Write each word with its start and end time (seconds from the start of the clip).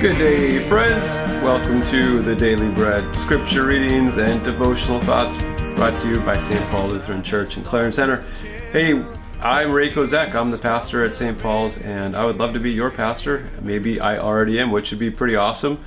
Good 0.00 0.16
day, 0.16 0.68
friends. 0.68 1.04
Welcome 1.42 1.82
to 1.90 2.22
the 2.22 2.36
Daily 2.36 2.70
Bread 2.70 3.16
scripture 3.16 3.66
readings 3.66 4.16
and 4.16 4.44
devotional 4.44 5.00
thoughts 5.00 5.36
brought 5.74 5.98
to 5.98 6.08
you 6.08 6.20
by 6.20 6.38
St. 6.40 6.64
Paul 6.66 6.86
Lutheran 6.86 7.20
Church 7.20 7.56
in 7.56 7.64
Clarence 7.64 7.96
Center. 7.96 8.18
Hey, 8.70 9.04
I'm 9.40 9.72
Ray 9.72 9.90
Kozek. 9.90 10.36
I'm 10.36 10.52
the 10.52 10.58
pastor 10.58 11.02
at 11.02 11.16
St. 11.16 11.36
Paul's, 11.36 11.78
and 11.78 12.14
I 12.14 12.24
would 12.24 12.36
love 12.36 12.52
to 12.52 12.60
be 12.60 12.70
your 12.70 12.92
pastor. 12.92 13.50
Maybe 13.60 13.98
I 13.98 14.18
already 14.18 14.60
am, 14.60 14.70
which 14.70 14.92
would 14.92 15.00
be 15.00 15.10
pretty 15.10 15.34
awesome. 15.34 15.84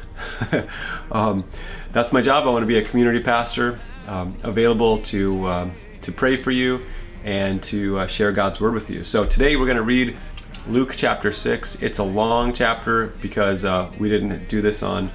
um, 1.14 1.46
that's 1.94 2.12
my 2.12 2.22
job. 2.22 2.46
I 2.46 2.50
want 2.50 2.64
to 2.64 2.68
be 2.68 2.80
a 2.80 2.84
community 2.84 3.24
pastor, 3.24 3.80
um, 4.08 4.36
available 4.44 5.04
to 5.04 5.48
um, 5.48 5.72
to 6.02 6.12
pray 6.12 6.36
for 6.36 6.52
you 6.52 6.84
and 7.24 7.64
to 7.64 8.00
uh, 8.00 8.08
share 8.08 8.34
God's 8.34 8.60
word 8.60 8.74
with 8.74 8.90
you. 8.90 9.06
So 9.06 9.24
today 9.24 9.56
we're 9.56 9.68
going 9.68 9.78
to 9.78 9.84
read 9.84 10.18
Luke 10.68 10.94
chapter 10.96 11.32
6. 11.32 11.76
It's 11.82 12.00
a 12.00 12.04
long 12.04 12.54
chapter 12.54 13.08
because 13.22 13.66
uh, 13.66 13.92
we 13.98 14.10
didn't 14.10 14.48
do 14.48 14.62
this 14.62 14.84
on 14.84 15.12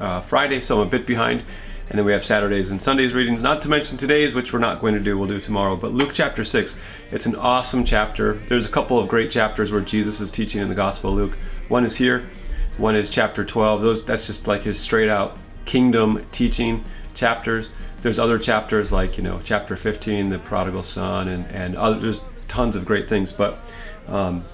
uh, 0.00 0.20
Friday, 0.20 0.60
so 0.60 0.80
I'm 0.80 0.86
a 0.86 0.90
bit 0.90 1.06
behind. 1.06 1.44
And 1.88 1.98
then 1.98 2.06
we 2.06 2.12
have 2.12 2.24
Saturdays 2.24 2.70
and 2.70 2.82
Sundays 2.82 3.12
readings, 3.12 3.42
not 3.42 3.60
to 3.62 3.68
mention 3.68 3.96
today's, 3.96 4.34
which 4.34 4.52
we're 4.52 4.58
not 4.58 4.80
going 4.80 4.94
to 4.94 5.00
do, 5.00 5.18
we'll 5.18 5.28
do 5.28 5.40
tomorrow. 5.40 5.76
But 5.76 5.92
Luke 5.92 6.12
chapter 6.14 6.44
6, 6.44 6.74
it's 7.10 7.26
an 7.26 7.36
awesome 7.36 7.84
chapter. 7.84 8.34
There's 8.34 8.64
a 8.64 8.70
couple 8.70 8.98
of 8.98 9.08
great 9.08 9.30
chapters 9.30 9.70
where 9.70 9.80
Jesus 9.80 10.20
is 10.20 10.30
teaching 10.30 10.62
in 10.62 10.68
the 10.68 10.74
Gospel 10.74 11.10
of 11.10 11.16
Luke. 11.16 11.38
One 11.68 11.84
is 11.84 11.96
here, 11.96 12.28
one 12.78 12.96
is 12.96 13.10
chapter 13.10 13.44
12. 13.44 13.82
Those 13.82 14.04
That's 14.04 14.26
just 14.26 14.46
like 14.46 14.62
his 14.62 14.80
straight 14.80 15.08
out 15.08 15.36
kingdom 15.64 16.24
teaching 16.32 16.84
chapters. 17.14 17.68
There's 18.00 18.18
other 18.18 18.38
chapters 18.38 18.90
like, 18.90 19.16
you 19.16 19.22
know, 19.22 19.40
chapter 19.44 19.76
15, 19.76 20.30
the 20.30 20.38
prodigal 20.38 20.82
son, 20.82 21.28
and, 21.28 21.46
and 21.46 21.76
other, 21.76 22.00
there's 22.00 22.24
tons 22.48 22.74
of 22.74 22.84
great 22.84 23.08
things. 23.08 23.32
But 23.32 23.58
um, 24.08 24.44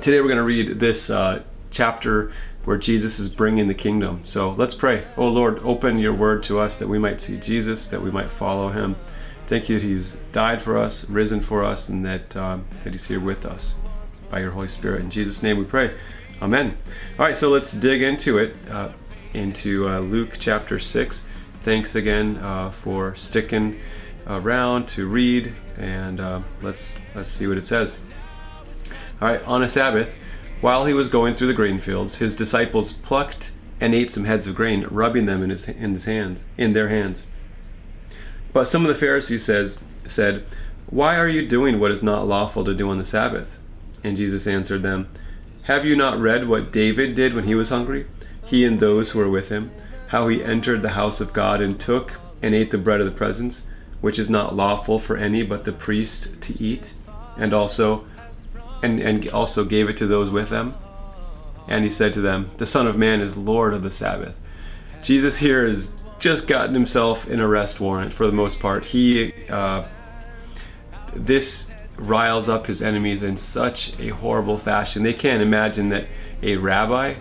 Today 0.00 0.18
we're 0.18 0.28
going 0.28 0.38
to 0.38 0.44
read 0.44 0.80
this 0.80 1.10
uh, 1.10 1.42
chapter 1.70 2.32
where 2.64 2.78
Jesus 2.78 3.18
is 3.18 3.28
bringing 3.28 3.68
the 3.68 3.74
kingdom. 3.74 4.22
So 4.24 4.52
let's 4.52 4.72
pray. 4.72 5.06
Oh 5.18 5.28
Lord, 5.28 5.58
open 5.58 5.98
your 5.98 6.14
word 6.14 6.42
to 6.44 6.58
us 6.58 6.78
that 6.78 6.88
we 6.88 6.98
might 6.98 7.20
see 7.20 7.36
Jesus, 7.36 7.86
that 7.88 8.00
we 8.00 8.10
might 8.10 8.30
follow 8.30 8.70
him. 8.70 8.96
Thank 9.46 9.68
you 9.68 9.78
that 9.78 9.84
he's 9.84 10.16
died 10.32 10.62
for 10.62 10.78
us, 10.78 11.04
risen 11.04 11.42
for 11.42 11.62
us, 11.62 11.90
and 11.90 12.02
that, 12.06 12.34
um, 12.34 12.64
that 12.82 12.94
he's 12.94 13.04
here 13.04 13.20
with 13.20 13.44
us 13.44 13.74
by 14.30 14.40
your 14.40 14.52
Holy 14.52 14.68
Spirit. 14.68 15.02
In 15.02 15.10
Jesus' 15.10 15.42
name 15.42 15.58
we 15.58 15.64
pray. 15.64 15.94
Amen. 16.40 16.78
All 17.18 17.26
right, 17.26 17.36
so 17.36 17.50
let's 17.50 17.72
dig 17.72 18.00
into 18.00 18.38
it, 18.38 18.56
uh, 18.70 18.92
into 19.34 19.86
uh, 19.86 19.98
Luke 19.98 20.36
chapter 20.38 20.78
6. 20.78 21.24
Thanks 21.62 21.94
again 21.94 22.38
uh, 22.38 22.70
for 22.70 23.14
sticking 23.16 23.78
around 24.26 24.88
to 24.88 25.06
read, 25.06 25.54
and 25.76 26.20
uh, 26.20 26.40
let's, 26.62 26.94
let's 27.14 27.30
see 27.30 27.46
what 27.46 27.58
it 27.58 27.66
says. 27.66 27.96
All 29.20 29.28
right, 29.28 29.44
on 29.44 29.62
a 29.62 29.68
Sabbath, 29.68 30.14
while 30.62 30.86
he 30.86 30.94
was 30.94 31.08
going 31.08 31.34
through 31.34 31.48
the 31.48 31.54
grain 31.54 31.78
fields, 31.78 32.16
his 32.16 32.34
disciples 32.34 32.94
plucked 32.94 33.50
and 33.78 33.94
ate 33.94 34.10
some 34.10 34.24
heads 34.24 34.46
of 34.46 34.54
grain, 34.54 34.86
rubbing 34.90 35.26
them 35.26 35.42
in 35.42 35.50
his 35.50 35.68
in 35.68 35.92
his 35.92 36.06
hands, 36.06 36.40
in 36.56 36.72
their 36.72 36.88
hands. 36.88 37.26
But 38.54 38.64
some 38.66 38.82
of 38.82 38.88
the 38.88 38.98
Pharisees 38.98 39.44
says 39.44 39.78
said, 40.06 40.44
"Why 40.86 41.16
are 41.16 41.28
you 41.28 41.46
doing 41.46 41.78
what 41.78 41.90
is 41.90 42.02
not 42.02 42.26
lawful 42.26 42.64
to 42.64 42.74
do 42.74 42.88
on 42.88 42.96
the 42.96 43.04
Sabbath?" 43.04 43.48
And 44.02 44.16
Jesus 44.16 44.46
answered 44.46 44.82
them, 44.82 45.08
"Have 45.64 45.84
you 45.84 45.96
not 45.96 46.18
read 46.18 46.48
what 46.48 46.72
David 46.72 47.14
did 47.14 47.34
when 47.34 47.44
he 47.44 47.54
was 47.54 47.68
hungry, 47.68 48.06
he 48.42 48.64
and 48.64 48.80
those 48.80 49.10
who 49.10 49.18
were 49.18 49.28
with 49.28 49.50
him, 49.50 49.70
how 50.08 50.28
he 50.28 50.42
entered 50.42 50.80
the 50.80 50.90
house 50.90 51.20
of 51.20 51.34
God 51.34 51.60
and 51.60 51.78
took 51.78 52.14
and 52.42 52.54
ate 52.54 52.70
the 52.70 52.78
bread 52.78 53.00
of 53.00 53.06
the 53.06 53.12
presence, 53.12 53.64
which 54.00 54.18
is 54.18 54.30
not 54.30 54.56
lawful 54.56 54.98
for 54.98 55.18
any 55.18 55.42
but 55.42 55.64
the 55.64 55.72
priests 55.72 56.30
to 56.40 56.62
eat, 56.62 56.94
and 57.36 57.52
also 57.52 58.04
and, 58.82 59.00
and 59.00 59.28
also 59.30 59.64
gave 59.64 59.88
it 59.88 59.96
to 59.98 60.06
those 60.06 60.30
with 60.30 60.48
them. 60.48 60.74
And 61.68 61.84
he 61.84 61.90
said 61.90 62.12
to 62.14 62.20
them, 62.20 62.50
The 62.56 62.66
Son 62.66 62.86
of 62.86 62.96
Man 62.96 63.20
is 63.20 63.36
Lord 63.36 63.74
of 63.74 63.82
the 63.82 63.90
Sabbath. 63.90 64.34
Jesus 65.02 65.38
here 65.38 65.66
has 65.66 65.90
just 66.18 66.46
gotten 66.46 66.74
himself 66.74 67.26
an 67.28 67.40
arrest 67.40 67.80
warrant 67.80 68.12
for 68.12 68.26
the 68.26 68.32
most 68.32 68.60
part. 68.60 68.84
He, 68.84 69.32
uh, 69.48 69.86
this 71.14 71.70
riles 71.96 72.48
up 72.48 72.66
his 72.66 72.82
enemies 72.82 73.22
in 73.22 73.36
such 73.36 73.98
a 73.98 74.08
horrible 74.08 74.58
fashion. 74.58 75.02
They 75.02 75.14
can't 75.14 75.42
imagine 75.42 75.90
that 75.90 76.06
a 76.42 76.56
rabbi, 76.56 77.14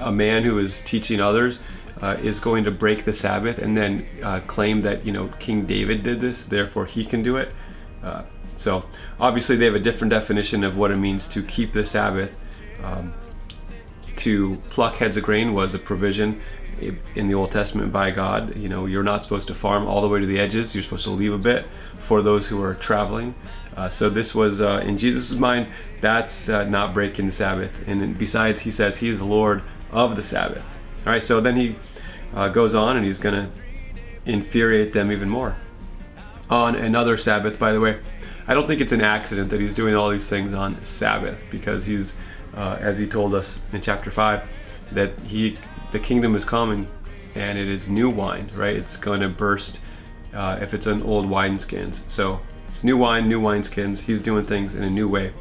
a 0.00 0.12
man 0.12 0.44
who 0.44 0.58
is 0.58 0.80
teaching 0.80 1.20
others, 1.20 1.58
uh, 2.00 2.16
is 2.22 2.40
going 2.40 2.64
to 2.64 2.70
break 2.70 3.04
the 3.04 3.12
Sabbath 3.12 3.58
and 3.58 3.76
then 3.76 4.06
uh, 4.22 4.40
claim 4.40 4.82
that 4.82 5.06
you 5.06 5.12
know 5.12 5.28
King 5.38 5.66
David 5.66 6.02
did 6.02 6.20
this, 6.20 6.44
therefore 6.44 6.86
he 6.86 7.04
can 7.04 7.22
do 7.22 7.36
it. 7.36 7.50
Uh, 8.02 8.22
so 8.56 8.84
obviously 9.20 9.56
they 9.56 9.66
have 9.66 9.74
a 9.74 9.80
different 9.80 10.10
definition 10.10 10.64
of 10.64 10.76
what 10.76 10.90
it 10.90 10.96
means 10.96 11.28
to 11.28 11.42
keep 11.42 11.72
the 11.72 11.84
Sabbath. 11.84 12.48
Um, 12.82 13.12
to 14.16 14.56
pluck 14.70 14.96
heads 14.96 15.16
of 15.16 15.22
grain 15.22 15.52
was 15.52 15.74
a 15.74 15.78
provision 15.78 16.40
in 17.14 17.28
the 17.28 17.34
Old 17.34 17.52
Testament 17.52 17.92
by 17.92 18.10
God. 18.10 18.58
You 18.58 18.68
know, 18.68 18.86
you're 18.86 19.02
not 19.02 19.22
supposed 19.22 19.48
to 19.48 19.54
farm 19.54 19.86
all 19.86 20.00
the 20.02 20.08
way 20.08 20.20
to 20.20 20.26
the 20.26 20.38
edges. 20.38 20.74
You're 20.74 20.82
supposed 20.82 21.04
to 21.04 21.10
leave 21.10 21.32
a 21.32 21.38
bit 21.38 21.66
for 21.98 22.22
those 22.22 22.48
who 22.48 22.62
are 22.62 22.74
traveling. 22.74 23.34
Uh, 23.76 23.90
so 23.90 24.08
this 24.08 24.34
was 24.34 24.60
uh, 24.60 24.82
in 24.84 24.96
Jesus' 24.96 25.32
mind. 25.32 25.68
That's 26.00 26.48
uh, 26.48 26.64
not 26.64 26.94
breaking 26.94 27.26
the 27.26 27.32
Sabbath. 27.32 27.72
And 27.86 28.18
besides, 28.18 28.60
he 28.60 28.70
says 28.70 28.96
he 28.96 29.08
is 29.08 29.18
the 29.18 29.26
Lord 29.26 29.62
of 29.90 30.16
the 30.16 30.22
Sabbath. 30.22 30.64
All 31.06 31.12
right. 31.12 31.22
So 31.22 31.40
then 31.40 31.56
he 31.56 31.76
uh, 32.34 32.48
goes 32.48 32.74
on 32.74 32.96
and 32.96 33.04
he's 33.04 33.18
going 33.18 33.34
to 33.34 33.50
infuriate 34.24 34.92
them 34.92 35.12
even 35.12 35.28
more. 35.28 35.56
On 36.48 36.74
another 36.74 37.16
Sabbath, 37.16 37.58
by 37.58 37.72
the 37.72 37.80
way, 37.80 37.98
I 38.48 38.54
don't 38.54 38.66
think 38.66 38.80
it's 38.80 38.92
an 38.92 39.00
accident 39.00 39.50
that 39.50 39.60
he's 39.60 39.74
doing 39.74 39.96
all 39.96 40.08
these 40.08 40.28
things 40.28 40.54
on 40.54 40.82
Sabbath 40.84 41.38
because 41.50 41.84
he's, 41.84 42.14
uh, 42.54 42.78
as 42.80 42.96
he 42.96 43.06
told 43.06 43.34
us 43.34 43.58
in 43.72 43.80
chapter 43.80 44.10
five, 44.10 44.48
that 44.92 45.18
he 45.26 45.58
the 45.92 45.98
kingdom 45.98 46.36
is 46.36 46.44
coming 46.44 46.86
and 47.34 47.58
it 47.58 47.68
is 47.68 47.88
new 47.88 48.08
wine, 48.08 48.48
right? 48.54 48.76
It's 48.76 48.96
going 48.96 49.20
to 49.20 49.28
burst 49.28 49.80
uh, 50.32 50.58
if 50.60 50.74
it's 50.74 50.86
an 50.86 51.02
old 51.02 51.26
wineskins. 51.26 52.00
So 52.06 52.40
it's 52.68 52.84
new 52.84 52.96
wine, 52.96 53.28
new 53.28 53.40
wineskins. 53.40 54.00
He's 54.00 54.22
doing 54.22 54.44
things 54.44 54.74
in 54.74 54.82
a 54.82 54.90
new 54.90 55.08
way. 55.08 55.32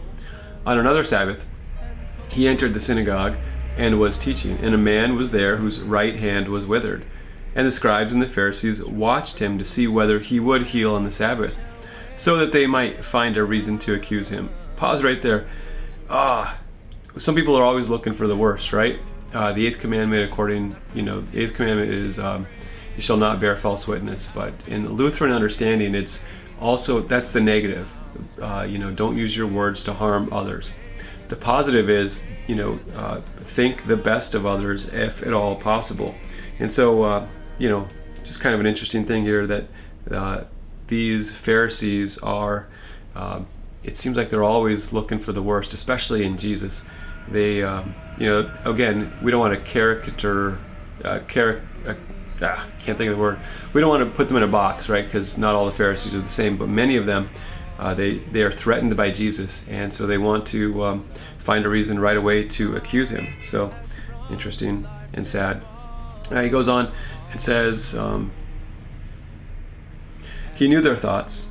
On 0.66 0.78
another 0.78 1.04
Sabbath, 1.04 1.46
he 2.28 2.48
entered 2.48 2.74
the 2.74 2.80
synagogue 2.80 3.36
and 3.78 4.00
was 4.00 4.18
teaching, 4.18 4.58
and 4.58 4.74
a 4.74 4.78
man 4.78 5.16
was 5.16 5.32
there 5.32 5.58
whose 5.58 5.80
right 5.80 6.16
hand 6.16 6.48
was 6.48 6.66
withered. 6.66 7.06
And 7.54 7.68
the 7.68 7.72
scribes 7.72 8.14
and 8.14 8.22
the 8.22 8.28
Pharisees 8.28 8.84
watched 8.84 9.40
him 9.40 9.58
to 9.58 9.66
see 9.66 9.88
whether 9.88 10.20
he 10.20 10.40
would 10.40 10.68
heal 10.68 10.96
on 10.96 11.04
the 11.04 11.12
Sabbath 11.12 11.58
so 12.18 12.38
that 12.38 12.52
they 12.52 12.68
might 12.68 13.03
find 13.03 13.38
a 13.38 13.44
reason 13.44 13.78
to 13.80 13.94
accuse 13.94 14.30
him. 14.30 14.50
Pause 14.76 15.03
right 15.03 15.22
there. 15.22 15.48
Ah, 16.09 16.58
some 17.18 17.36
people 17.36 17.56
are 17.56 17.64
always 17.64 17.90
looking 17.90 18.14
for 18.14 18.28
the 18.28 18.36
worst, 18.36 18.74
right? 18.74 19.00
Uh, 19.34 19.52
the 19.53 19.66
eighth 19.66 19.80
commandment, 19.80 20.30
according, 20.30 20.75
you 20.94 21.02
know, 21.02 21.22
the 21.22 21.42
eighth 21.42 21.54
commandment 21.54 21.92
is 21.92 22.20
um, 22.20 22.48
you 22.96 23.02
shall 23.02 23.18
not 23.18 23.40
bear 23.40 23.56
false 23.56 23.88
witness. 23.88 24.28
But 24.34 24.54
in 24.68 24.84
the 24.84 24.90
Lutheran 24.90 25.31
understanding, 25.31 25.96
it's 25.96 26.20
also 26.59 27.02
that's 27.02 27.30
the 27.30 27.42
negative. 27.42 27.92
Uh, 28.42 28.66
you 28.68 28.78
know, 28.78 28.92
don't 28.92 29.18
use 29.18 29.36
your 29.36 29.48
words 29.48 29.84
to 29.84 29.94
harm 29.94 30.31
others. 30.31 30.70
The 31.28 31.36
positive 31.36 31.90
is, 31.90 32.22
you 32.48 32.56
know, 32.56 32.80
uh, 32.96 33.22
think 33.42 33.88
the 33.88 33.98
best 33.98 34.36
of 34.36 34.46
others 34.46 34.86
if 34.86 35.22
at 35.24 35.34
all 35.34 35.56
possible. 35.56 36.16
And 36.59 36.72
so, 36.72 37.04
uh, 37.04 37.28
you 37.58 37.68
know, 37.68 37.88
just 38.24 38.40
kind 38.40 38.54
of 38.54 38.62
an 38.62 38.68
interesting 38.68 39.06
thing 39.06 39.24
here 39.24 39.46
that 39.48 39.68
uh, 40.12 40.44
these 40.88 41.31
Pharisees 41.31 42.18
are, 42.19 42.68
uh, 43.16 43.41
it 43.84 43.97
seems 43.97 44.18
like 44.18 44.29
they're 44.29 44.44
always 44.44 44.94
looking 44.94 45.19
for 45.19 45.31
the 45.31 45.41
worst, 45.41 45.73
especially 45.73 46.23
in 46.23 46.38
Jesus. 46.38 46.84
They, 47.28 47.63
um, 47.63 47.96
you 48.18 48.28
know, 48.28 48.51
again, 48.66 49.13
we 49.22 49.31
don't 49.31 49.40
want 49.40 49.53
to 49.53 49.72
caricature, 49.72 50.59
uh, 51.03 51.19
caric- 51.28 51.63
uh, 51.88 51.95
ah, 52.41 52.68
can't 52.79 52.97
think 52.97 53.09
of 53.09 53.18
the 53.18 53.22
word. 53.22 53.40
We 53.74 53.81
don't 53.81 53.90
want 53.90 54.03
to 54.03 54.16
put 54.16 54.27
them 54.27 54.38
in 54.38 54.44
a 54.44 54.48
box, 54.48 54.89
right? 54.89 55.06
Because 55.06 55.38
not 55.38 55.56
all 55.56 55.65
the 55.65 55.71
Pharisees 55.71 56.13
are 56.13 56.21
the 56.21 56.30
same, 56.30 56.57
but 56.57 56.69
many 56.69 56.98
of 56.98 57.06
them, 57.06 57.30
uh, 57.77 57.94
they 57.94 58.19
they 58.31 58.44
are 58.44 58.51
threatened 58.51 58.95
by 58.95 59.12
Jesus, 59.12 59.63
and 59.68 59.94
so 59.94 60.07
they 60.07 60.18
want 60.18 60.45
to 60.48 60.83
um, 60.83 61.10
find 61.39 61.65
a 61.65 61.69
reason 61.69 62.00
right 62.00 62.15
away 62.15 62.48
to 62.48 62.75
accuse 62.77 63.10
him. 63.10 63.27
So 63.44 63.74
interesting 64.31 64.88
and 65.13 65.27
sad. 65.27 65.65
Uh, 66.31 66.42
he 66.42 66.50
goes 66.50 66.68
on 66.68 66.92
and 67.31 67.42
says. 67.42 67.95
Um, 67.95 68.31
he 70.56 70.68
knew 70.68 70.81
their 70.81 70.96
thoughts, 70.96 71.46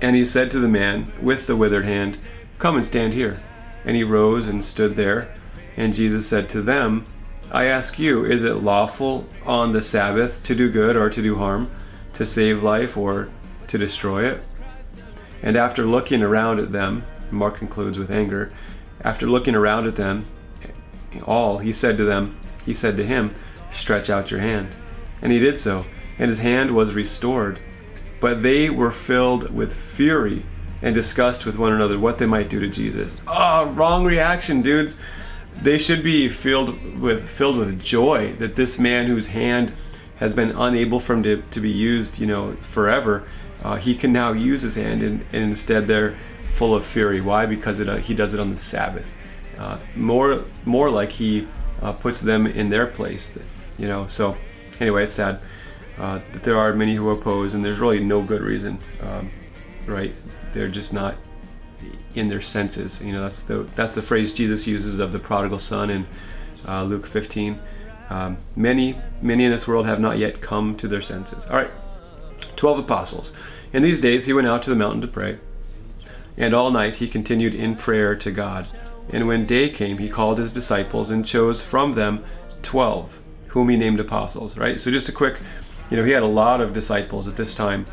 and 0.00 0.14
he 0.14 0.24
said 0.24 0.50
to 0.50 0.60
the 0.60 0.68
man 0.68 1.12
with 1.20 1.46
the 1.46 1.56
withered 1.56 1.84
hand, 1.84 2.18
Come 2.58 2.76
and 2.76 2.86
stand 2.86 3.14
here. 3.14 3.42
And 3.84 3.96
he 3.96 4.04
rose 4.04 4.46
and 4.46 4.64
stood 4.64 4.94
there. 4.94 5.34
And 5.76 5.94
Jesus 5.94 6.28
said 6.28 6.48
to 6.50 6.62
them, 6.62 7.04
I 7.50 7.64
ask 7.64 7.98
you, 7.98 8.24
is 8.24 8.44
it 8.44 8.56
lawful 8.56 9.26
on 9.44 9.72
the 9.72 9.82
Sabbath 9.82 10.42
to 10.44 10.54
do 10.54 10.70
good 10.70 10.96
or 10.96 11.10
to 11.10 11.22
do 11.22 11.36
harm, 11.36 11.70
to 12.14 12.24
save 12.24 12.62
life 12.62 12.96
or 12.96 13.28
to 13.66 13.78
destroy 13.78 14.30
it? 14.30 14.46
And 15.42 15.56
after 15.56 15.84
looking 15.84 16.22
around 16.22 16.60
at 16.60 16.70
them, 16.70 17.04
Mark 17.30 17.56
concludes 17.56 17.98
with 17.98 18.10
anger, 18.10 18.52
after 19.00 19.26
looking 19.26 19.54
around 19.54 19.86
at 19.86 19.96
them 19.96 20.26
all, 21.24 21.58
he 21.58 21.72
said 21.72 21.96
to 21.98 22.04
them, 22.04 22.38
he 22.64 22.72
said 22.74 22.96
to 22.96 23.06
him, 23.06 23.34
Stretch 23.70 24.08
out 24.08 24.30
your 24.30 24.40
hand. 24.40 24.68
And 25.20 25.32
he 25.32 25.38
did 25.38 25.58
so, 25.58 25.84
and 26.18 26.30
his 26.30 26.38
hand 26.38 26.74
was 26.74 26.94
restored. 26.94 27.58
But 28.22 28.44
they 28.44 28.70
were 28.70 28.92
filled 28.92 29.50
with 29.50 29.74
fury 29.74 30.44
and 30.80 30.94
discussed 30.94 31.44
with 31.44 31.58
one 31.58 31.72
another 31.72 31.98
what 31.98 32.18
they 32.18 32.26
might 32.26 32.48
do 32.48 32.60
to 32.60 32.68
Jesus. 32.68 33.16
Oh, 33.26 33.66
wrong 33.70 34.04
reaction, 34.04 34.62
dudes. 34.62 34.96
they 35.60 35.76
should 35.76 36.04
be 36.04 36.28
filled 36.28 37.00
with 37.00 37.28
filled 37.28 37.56
with 37.56 37.82
joy 37.82 38.32
that 38.34 38.54
this 38.54 38.78
man 38.78 39.08
whose 39.08 39.26
hand 39.26 39.72
has 40.18 40.34
been 40.34 40.52
unable 40.52 41.00
for 41.00 41.14
him 41.14 41.24
to, 41.24 41.42
to 41.50 41.60
be 41.60 41.70
used, 41.70 42.20
you 42.20 42.26
know, 42.28 42.52
forever, 42.52 43.24
uh, 43.64 43.74
he 43.74 43.92
can 43.92 44.12
now 44.12 44.30
use 44.30 44.62
his 44.62 44.76
hand, 44.76 45.02
and, 45.02 45.24
and, 45.32 45.42
instead 45.42 45.88
they're 45.88 46.16
full 46.54 46.76
of 46.76 46.86
fury. 46.86 47.20
Why? 47.20 47.44
Because 47.44 47.80
it, 47.80 47.88
uh, 47.88 47.96
he 47.96 48.14
does 48.14 48.32
it 48.34 48.38
on 48.38 48.50
the 48.50 48.56
Sabbath. 48.56 49.06
Uh, 49.58 49.78
more, 49.96 50.44
more 50.64 50.90
like 50.90 51.10
he 51.10 51.48
uh, 51.80 51.90
puts 51.90 52.20
them 52.20 52.46
in 52.46 52.68
their 52.68 52.86
place, 52.86 53.36
you 53.78 53.88
know. 53.88 54.06
So, 54.06 54.36
anyway, 54.78 55.04
it's 55.04 55.14
sad 55.14 55.40
uh, 56.02 56.20
there 56.42 56.58
are 56.58 56.74
many 56.74 56.96
who 56.96 57.10
oppose, 57.10 57.54
and 57.54 57.64
there's 57.64 57.78
really 57.78 58.02
no 58.02 58.20
good 58.20 58.42
reason, 58.42 58.76
um, 59.02 59.30
right? 59.86 60.12
They're 60.52 60.68
just 60.68 60.92
not 60.92 61.14
in 62.16 62.28
their 62.28 62.40
senses. 62.40 63.00
You 63.00 63.12
know, 63.12 63.22
that's 63.22 63.42
the 63.42 63.68
that's 63.76 63.94
the 63.94 64.02
phrase 64.02 64.32
Jesus 64.32 64.66
uses 64.66 64.98
of 64.98 65.12
the 65.12 65.20
prodigal 65.20 65.60
son 65.60 65.90
in 65.90 66.06
uh, 66.66 66.82
Luke 66.82 67.06
15. 67.06 67.56
Um, 68.10 68.36
many, 68.56 68.98
many 69.22 69.44
in 69.44 69.52
this 69.52 69.68
world 69.68 69.86
have 69.86 70.00
not 70.00 70.18
yet 70.18 70.40
come 70.40 70.74
to 70.74 70.88
their 70.88 71.00
senses. 71.00 71.46
All 71.46 71.54
right, 71.54 71.70
12 72.56 72.80
apostles. 72.80 73.32
In 73.72 73.84
these 73.84 74.00
days 74.00 74.24
he 74.24 74.32
went 74.32 74.48
out 74.48 74.64
to 74.64 74.70
the 74.70 74.76
mountain 74.76 75.02
to 75.02 75.06
pray, 75.06 75.38
and 76.36 76.52
all 76.52 76.72
night 76.72 76.96
he 76.96 77.06
continued 77.06 77.54
in 77.54 77.76
prayer 77.76 78.16
to 78.16 78.32
God. 78.32 78.66
And 79.10 79.28
when 79.28 79.46
day 79.46 79.70
came, 79.70 79.98
he 79.98 80.08
called 80.08 80.38
his 80.38 80.52
disciples 80.52 81.10
and 81.10 81.24
chose 81.24 81.62
from 81.62 81.92
them 81.92 82.24
12, 82.62 83.18
whom 83.48 83.68
he 83.68 83.76
named 83.76 84.00
apostles. 84.00 84.56
Right? 84.56 84.80
So, 84.80 84.90
just 84.90 85.08
a 85.08 85.12
quick, 85.12 85.38
you 85.90 85.96
know, 85.96 86.04
he 86.04 86.10
had 86.10 86.22
a 86.22 86.26
lot 86.26 86.60
of 86.60 86.72
disciples 86.72 87.26
at 87.28 87.36
this 87.36 87.54
time, 87.54 87.86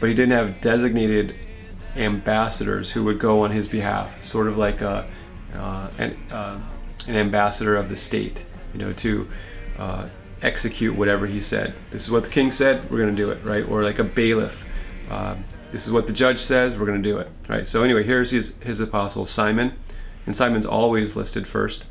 but 0.00 0.08
he 0.08 0.14
didn't 0.14 0.32
have 0.32 0.60
designated 0.60 1.34
ambassadors 1.96 2.90
who 2.90 3.04
would 3.04 3.18
go 3.18 3.40
on 3.40 3.50
his 3.50 3.68
behalf, 3.68 4.24
sort 4.24 4.46
of 4.46 4.56
like 4.56 4.80
a, 4.80 5.08
uh, 5.54 5.88
an, 5.98 6.16
uh, 6.30 6.60
an 7.06 7.16
ambassador 7.16 7.76
of 7.76 7.88
the 7.88 7.96
state, 7.96 8.44
you 8.72 8.78
know, 8.78 8.92
to 8.92 9.28
uh, 9.78 10.06
execute 10.42 10.94
whatever 10.94 11.26
he 11.26 11.40
said. 11.40 11.74
This 11.90 12.04
is 12.04 12.10
what 12.10 12.24
the 12.24 12.30
king 12.30 12.50
said, 12.50 12.90
we're 12.90 12.98
going 12.98 13.14
to 13.14 13.16
do 13.16 13.30
it, 13.30 13.44
right? 13.44 13.66
Or 13.68 13.82
like 13.82 13.98
a 13.98 14.04
bailiff. 14.04 14.66
Um, 15.10 15.44
this 15.70 15.86
is 15.86 15.92
what 15.92 16.06
the 16.06 16.12
judge 16.12 16.38
says, 16.38 16.76
we're 16.76 16.86
going 16.86 17.02
to 17.02 17.08
do 17.08 17.18
it, 17.18 17.28
right? 17.48 17.66
So 17.66 17.82
anyway, 17.82 18.04
here's 18.04 18.30
his, 18.30 18.54
his 18.60 18.80
apostle 18.80 19.26
Simon, 19.26 19.72
and 20.26 20.36
Simon's 20.36 20.66
always 20.66 21.16
listed 21.16 21.46
first, 21.46 21.84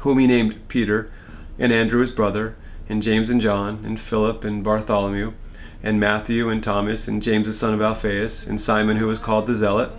whom 0.00 0.18
he 0.18 0.26
named 0.26 0.68
Peter, 0.68 1.10
and 1.58 1.72
Andrew 1.72 2.00
his 2.00 2.10
brother, 2.10 2.56
and 2.90 3.04
James 3.04 3.30
and 3.30 3.40
John, 3.40 3.84
and 3.84 4.00
Philip 4.00 4.42
and 4.42 4.64
Bartholomew, 4.64 5.32
and 5.80 6.00
Matthew 6.00 6.48
and 6.48 6.62
Thomas, 6.62 7.06
and 7.06 7.22
James 7.22 7.46
the 7.46 7.54
son 7.54 7.72
of 7.72 7.80
Alphaeus, 7.80 8.46
and 8.46 8.60
Simon 8.60 8.96
who 8.96 9.06
was 9.06 9.18
called 9.18 9.46
the 9.46 9.54
Zealot, 9.54 9.92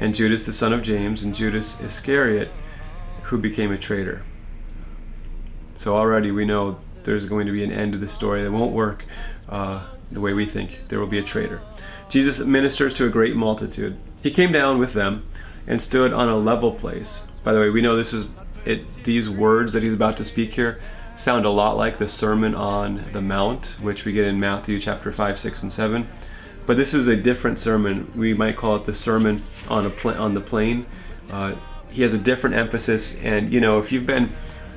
and 0.00 0.12
Judas 0.12 0.44
the 0.44 0.52
son 0.52 0.72
of 0.72 0.82
James, 0.82 1.22
and 1.22 1.34
Judas 1.34 1.80
Iscariot, 1.80 2.50
who 3.22 3.38
became 3.38 3.70
a 3.70 3.78
traitor. 3.78 4.24
So 5.76 5.96
already 5.96 6.32
we 6.32 6.44
know 6.44 6.80
there's 7.04 7.24
going 7.26 7.46
to 7.46 7.52
be 7.52 7.62
an 7.62 7.70
end 7.70 7.92
to 7.92 7.98
the 7.98 8.08
story 8.08 8.42
that 8.42 8.50
won't 8.50 8.72
work 8.72 9.04
uh, 9.48 9.86
the 10.10 10.20
way 10.20 10.32
we 10.32 10.44
think. 10.44 10.80
There 10.88 10.98
will 10.98 11.06
be 11.06 11.18
a 11.18 11.22
traitor. 11.22 11.62
Jesus 12.08 12.40
ministers 12.40 12.92
to 12.94 13.06
a 13.06 13.08
great 13.08 13.36
multitude. 13.36 13.96
He 14.20 14.32
came 14.32 14.50
down 14.50 14.78
with 14.78 14.94
them 14.94 15.26
and 15.68 15.80
stood 15.80 16.12
on 16.12 16.28
a 16.28 16.36
level 16.36 16.72
place. 16.72 17.22
By 17.44 17.52
the 17.52 17.60
way, 17.60 17.70
we 17.70 17.80
know 17.80 17.96
this 17.96 18.12
is 18.12 18.28
it. 18.64 19.04
These 19.04 19.30
words 19.30 19.72
that 19.72 19.82
he's 19.82 19.94
about 19.94 20.16
to 20.16 20.24
speak 20.24 20.52
here 20.54 20.80
sound 21.16 21.44
a 21.44 21.50
lot 21.50 21.76
like 21.76 21.98
the 21.98 22.08
Sermon 22.08 22.54
on 22.54 23.04
the 23.12 23.20
Mount, 23.20 23.76
which 23.80 24.04
we 24.04 24.12
get 24.12 24.26
in 24.26 24.40
Matthew 24.40 24.80
chapter 24.80 25.12
5, 25.12 25.38
6, 25.38 25.62
and 25.62 25.72
7. 25.72 26.08
But 26.66 26.76
this 26.76 26.94
is 26.94 27.08
a 27.08 27.16
different 27.16 27.58
sermon. 27.58 28.10
We 28.16 28.34
might 28.34 28.56
call 28.56 28.76
it 28.76 28.84
the 28.84 28.94
Sermon 28.94 29.42
on, 29.68 29.86
a 29.86 29.90
pl- 29.90 30.14
on 30.14 30.34
the 30.34 30.40
Plain. 30.40 30.86
Uh, 31.30 31.54
he 31.90 32.02
has 32.02 32.12
a 32.12 32.18
different 32.18 32.56
emphasis, 32.56 33.14
and 33.16 33.52
you 33.52 33.60
know, 33.60 33.78
if 33.78 33.92
you've 33.92 34.06
been 34.06 34.32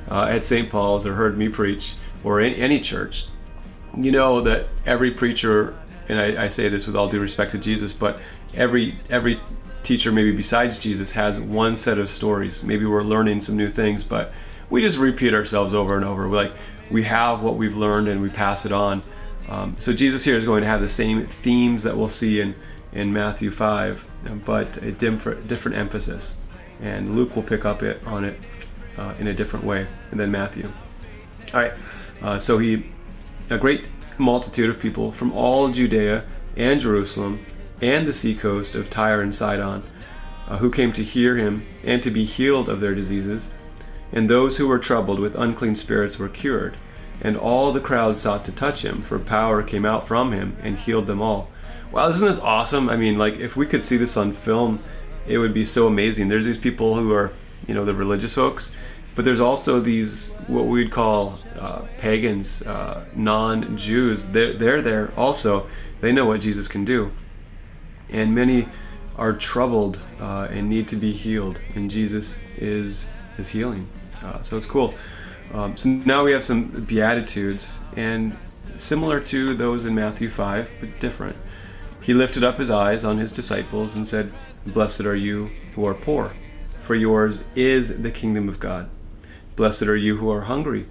uh, 0.10 0.26
at 0.26 0.44
St. 0.44 0.70
Paul's 0.70 1.06
or 1.06 1.16
heard 1.16 1.38
me 1.38 1.48
preach, 1.48 1.94
or 2.24 2.42
in 2.42 2.54
any 2.54 2.80
church, 2.80 3.28
you 3.96 4.12
know 4.12 4.42
that 4.42 4.68
every 4.86 5.12
preacher, 5.12 5.76
and 6.10 6.20
I, 6.20 6.46
I 6.46 6.48
say 6.48 6.68
this 6.68 6.86
with 6.86 6.96
all 6.96 7.08
due 7.08 7.20
respect 7.20 7.52
to 7.52 7.58
Jesus, 7.58 7.94
but 7.94 8.20
every 8.54 8.98
every 9.10 9.40
teacher, 9.84 10.12
maybe 10.12 10.32
besides 10.32 10.80
Jesus, 10.80 11.12
has 11.12 11.40
one 11.40 11.76
set 11.76 11.98
of 11.98 12.10
stories. 12.10 12.64
Maybe 12.64 12.86
we're 12.86 13.04
learning 13.04 13.40
some 13.40 13.56
new 13.56 13.70
things, 13.70 14.04
but 14.04 14.34
we 14.70 14.82
just 14.82 14.98
repeat 14.98 15.34
ourselves 15.34 15.74
over 15.74 15.96
and 15.96 16.06
over. 16.06 16.28
We're 16.28 16.36
like 16.36 16.54
we 16.90 17.04
have 17.04 17.42
what 17.42 17.56
we've 17.56 17.76
learned 17.76 18.08
and 18.08 18.22
we 18.22 18.30
pass 18.30 18.66
it 18.66 18.72
on. 18.72 19.02
Um, 19.50 19.76
so 19.80 19.94
Jesus 19.94 20.24
here 20.24 20.36
is 20.36 20.46
going 20.46 20.62
to 20.62 20.68
have 20.68 20.82
the 20.82 20.90
same 20.90 21.26
themes 21.26 21.84
that 21.84 21.98
we'll 21.98 22.10
see 22.10 22.42
in 22.42 22.56
in 22.92 23.12
Matthew 23.12 23.52
five, 23.52 24.04
but 24.46 24.78
a 24.78 24.92
different 24.92 25.48
different 25.48 25.78
emphasis. 25.78 26.38
And 26.82 27.16
Luke 27.16 27.36
will 27.36 27.44
pick 27.44 27.66
up 27.66 27.84
it 27.84 28.06
on 28.06 28.26
it 28.26 28.40
uh, 28.98 29.14
in 29.20 29.28
a 29.28 29.34
different 29.34 29.66
way 29.66 29.88
than 30.12 30.32
Matthew. 30.32 30.72
All 31.54 31.62
right, 31.62 31.74
uh, 32.22 32.40
so 32.40 32.58
he 32.58 32.86
a 33.50 33.58
great 33.58 33.86
multitude 34.18 34.70
of 34.70 34.80
people 34.80 35.12
from 35.12 35.32
all 35.34 35.70
Judea 35.70 36.24
and 36.56 36.82
Jerusalem 36.82 37.46
and 37.82 38.08
the 38.08 38.14
seacoast 38.14 38.76
of 38.76 38.90
Tyre 38.90 39.22
and 39.22 39.36
Sidon, 39.36 39.84
uh, 40.48 40.58
who 40.58 40.72
came 40.72 40.94
to 40.94 41.04
hear 41.04 41.36
him 41.36 41.66
and 41.84 42.02
to 42.02 42.10
be 42.10 42.24
healed 42.24 42.70
of 42.70 42.80
their 42.80 42.96
diseases. 42.96 43.50
And 44.12 44.30
those 44.30 44.58
who 44.58 44.68
were 44.68 44.80
troubled 44.80 45.20
with 45.20 45.36
unclean 45.36 45.76
spirits 45.76 46.18
were 46.18 46.30
cured. 46.30 46.78
And 47.22 47.38
all 47.38 47.72
the 47.72 47.80
crowd 47.80 48.20
sought 48.20 48.46
to 48.46 48.52
touch 48.52 48.84
him, 48.84 49.02
for 49.02 49.20
power 49.20 49.64
came 49.64 49.86
out 49.86 50.08
from 50.08 50.32
him 50.32 50.58
and 50.62 50.78
healed 50.78 51.08
them 51.08 51.22
all. 51.22 51.50
Wow, 51.92 52.10
isn't 52.10 52.28
this 52.28 52.40
awesome? 52.40 52.90
I 52.90 52.98
mean, 52.98 53.18
like, 53.18 53.36
if 53.36 53.56
we 53.56 53.66
could 53.66 53.84
see 53.84 53.98
this 53.98 54.18
on 54.18 54.34
film, 54.34 54.84
it 55.28 55.38
would 55.38 55.54
be 55.54 55.66
so 55.66 55.88
amazing. 55.88 56.28
There's 56.28 56.46
these 56.46 56.58
people 56.58 56.96
who 56.96 57.14
are, 57.14 57.32
you 57.68 57.74
know, 57.74 57.86
the 57.86 57.94
religious 57.94 58.34
folks, 58.34 58.72
but 59.16 59.24
there's 59.24 59.40
also 59.40 59.80
these, 59.80 60.32
what 60.48 60.66
we'd 60.66 60.92
call 60.92 61.40
uh, 61.58 61.84
pagans, 62.00 62.62
uh, 62.64 63.06
non 63.16 63.78
Jews. 63.78 64.28
They're, 64.28 64.54
they're 64.54 64.82
there 64.82 65.14
also. 65.16 65.68
They 66.02 66.12
know 66.12 66.26
what 66.26 66.42
Jesus 66.42 66.68
can 66.68 66.84
do. 66.84 67.12
And 68.10 68.36
many 68.36 68.68
are 69.18 69.34
troubled 69.34 70.00
uh, 70.20 70.50
and 70.52 70.70
need 70.70 70.88
to 70.90 70.96
be 70.96 71.14
healed, 71.14 71.60
and 71.76 71.90
Jesus 71.90 72.38
is, 72.58 73.06
is 73.38 73.50
healing. 73.50 73.88
Uh, 74.24 74.42
so 74.42 74.58
it's 74.58 74.66
cool. 74.66 74.94
Um, 75.54 75.78
so 75.78 75.90
now 75.90 76.24
we 76.24 76.32
have 76.32 76.44
some 76.44 76.86
Beatitudes, 76.86 77.78
and 77.96 78.36
similar 78.78 79.20
to 79.22 79.54
those 79.54 79.86
in 79.86 79.96
Matthew 79.96 80.30
5, 80.30 80.70
but 80.80 81.00
different. 81.00 81.36
He 82.02 82.14
lifted 82.14 82.44
up 82.44 82.58
his 82.58 82.70
eyes 82.70 83.04
on 83.04 83.18
his 83.18 83.32
disciples 83.32 83.96
and 83.96 84.08
said, 84.08 84.32
Blessed 84.66 85.02
are 85.02 85.16
you 85.16 85.50
who 85.76 85.86
are 85.86 85.94
poor, 85.94 86.34
for 86.84 86.96
yours 86.96 87.42
is 87.56 88.02
the 88.02 88.12
kingdom 88.12 88.50
of 88.50 88.60
God. 88.60 88.90
Blessed 89.56 89.84
are 89.84 89.96
you 89.96 90.18
who 90.18 90.30
are 90.32 90.42
hungry, 90.42 90.88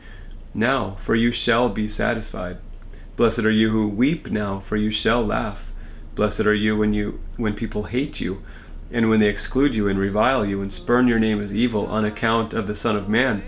now, 0.55 0.97
for 1.01 1.15
you 1.15 1.31
shall 1.33 1.69
be 1.69 1.89
satisfied. 1.89 2.59
Blessed 3.17 3.41
are 3.41 3.51
you 3.51 3.71
who 3.71 3.89
weep 3.89 4.31
now, 4.31 4.61
for 4.61 4.77
you 4.77 4.91
shall 4.91 5.25
laugh. 5.25 5.73
Blessed 6.15 6.41
are 6.41 6.55
you 6.55 6.77
when 6.77 6.95
you 6.95 7.21
when 7.37 7.55
people 7.55 7.85
hate 7.85 8.21
you, 8.21 8.43
and 8.91 9.09
when 9.09 9.21
they 9.21 9.29
exclude 9.29 9.75
you 9.75 9.89
and 9.89 9.99
revile 9.99 10.45
you 10.45 10.63
and 10.63 10.73
spurn 10.73 11.09
your 11.09 11.19
name 11.19 11.41
as 11.41 11.53
evil 11.53 11.87
on 11.87 12.05
account 12.05 12.53
of 12.53 12.67
the 12.67 12.77
Son 12.77 12.97
of 12.97 13.09
Man. 13.09 13.43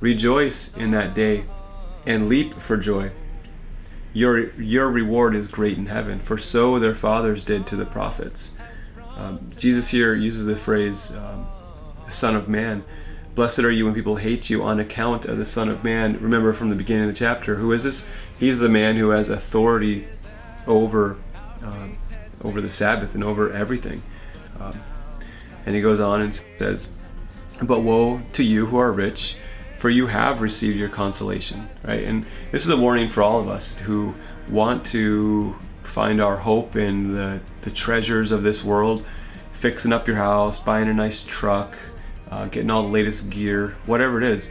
Rejoice 0.00 0.74
in 0.76 0.90
that 0.90 1.14
day 1.14 1.44
and 2.04 2.28
leap 2.28 2.60
for 2.60 2.76
joy. 2.76 3.10
Your, 4.12 4.52
your 4.54 4.90
reward 4.90 5.34
is 5.34 5.48
great 5.48 5.76
in 5.76 5.86
heaven, 5.86 6.20
for 6.20 6.38
so 6.38 6.78
their 6.78 6.94
fathers 6.94 7.44
did 7.44 7.66
to 7.66 7.76
the 7.76 7.84
prophets. 7.84 8.52
Um, 9.16 9.46
Jesus 9.56 9.88
here 9.88 10.14
uses 10.14 10.46
the 10.46 10.56
phrase 10.56 11.10
um, 11.12 11.46
Son 12.10 12.36
of 12.36 12.48
Man. 12.48 12.84
Blessed 13.34 13.60
are 13.60 13.70
you 13.70 13.84
when 13.84 13.94
people 13.94 14.16
hate 14.16 14.48
you 14.48 14.62
on 14.62 14.80
account 14.80 15.26
of 15.26 15.36
the 15.36 15.44
Son 15.44 15.68
of 15.68 15.84
Man. 15.84 16.18
Remember 16.20 16.52
from 16.52 16.70
the 16.70 16.74
beginning 16.74 17.04
of 17.04 17.08
the 17.10 17.18
chapter, 17.18 17.56
who 17.56 17.72
is 17.72 17.82
this? 17.82 18.06
He's 18.38 18.58
the 18.58 18.68
man 18.68 18.96
who 18.96 19.10
has 19.10 19.28
authority 19.28 20.06
over, 20.66 21.18
uh, 21.62 21.88
over 22.42 22.60
the 22.60 22.70
Sabbath 22.70 23.14
and 23.14 23.22
over 23.22 23.52
everything. 23.52 24.02
Um, 24.60 24.78
and 25.64 25.74
he 25.74 25.82
goes 25.82 26.00
on 26.00 26.22
and 26.22 26.34
says, 26.58 26.86
But 27.62 27.80
woe 27.80 28.22
to 28.34 28.42
you 28.42 28.66
who 28.66 28.78
are 28.78 28.92
rich, 28.92 29.36
for 29.78 29.90
you 29.90 30.06
have 30.06 30.40
received 30.40 30.76
your 30.76 30.88
consolation. 30.88 31.68
Right? 31.84 32.04
And 32.04 32.26
this 32.52 32.64
is 32.64 32.70
a 32.70 32.76
warning 32.76 33.08
for 33.08 33.22
all 33.22 33.40
of 33.40 33.48
us 33.48 33.74
who 33.74 34.14
want 34.48 34.84
to 34.86 35.56
find 35.82 36.20
our 36.20 36.36
hope 36.36 36.76
in 36.76 37.14
the, 37.14 37.40
the 37.62 37.70
treasures 37.70 38.30
of 38.30 38.42
this 38.42 38.62
world, 38.62 39.04
fixing 39.52 39.92
up 39.92 40.06
your 40.06 40.16
house, 40.16 40.58
buying 40.58 40.88
a 40.88 40.94
nice 40.94 41.22
truck, 41.22 41.76
uh, 42.30 42.46
getting 42.46 42.70
all 42.70 42.82
the 42.82 42.88
latest 42.88 43.30
gear, 43.30 43.70
whatever 43.86 44.18
it 44.18 44.24
is. 44.24 44.50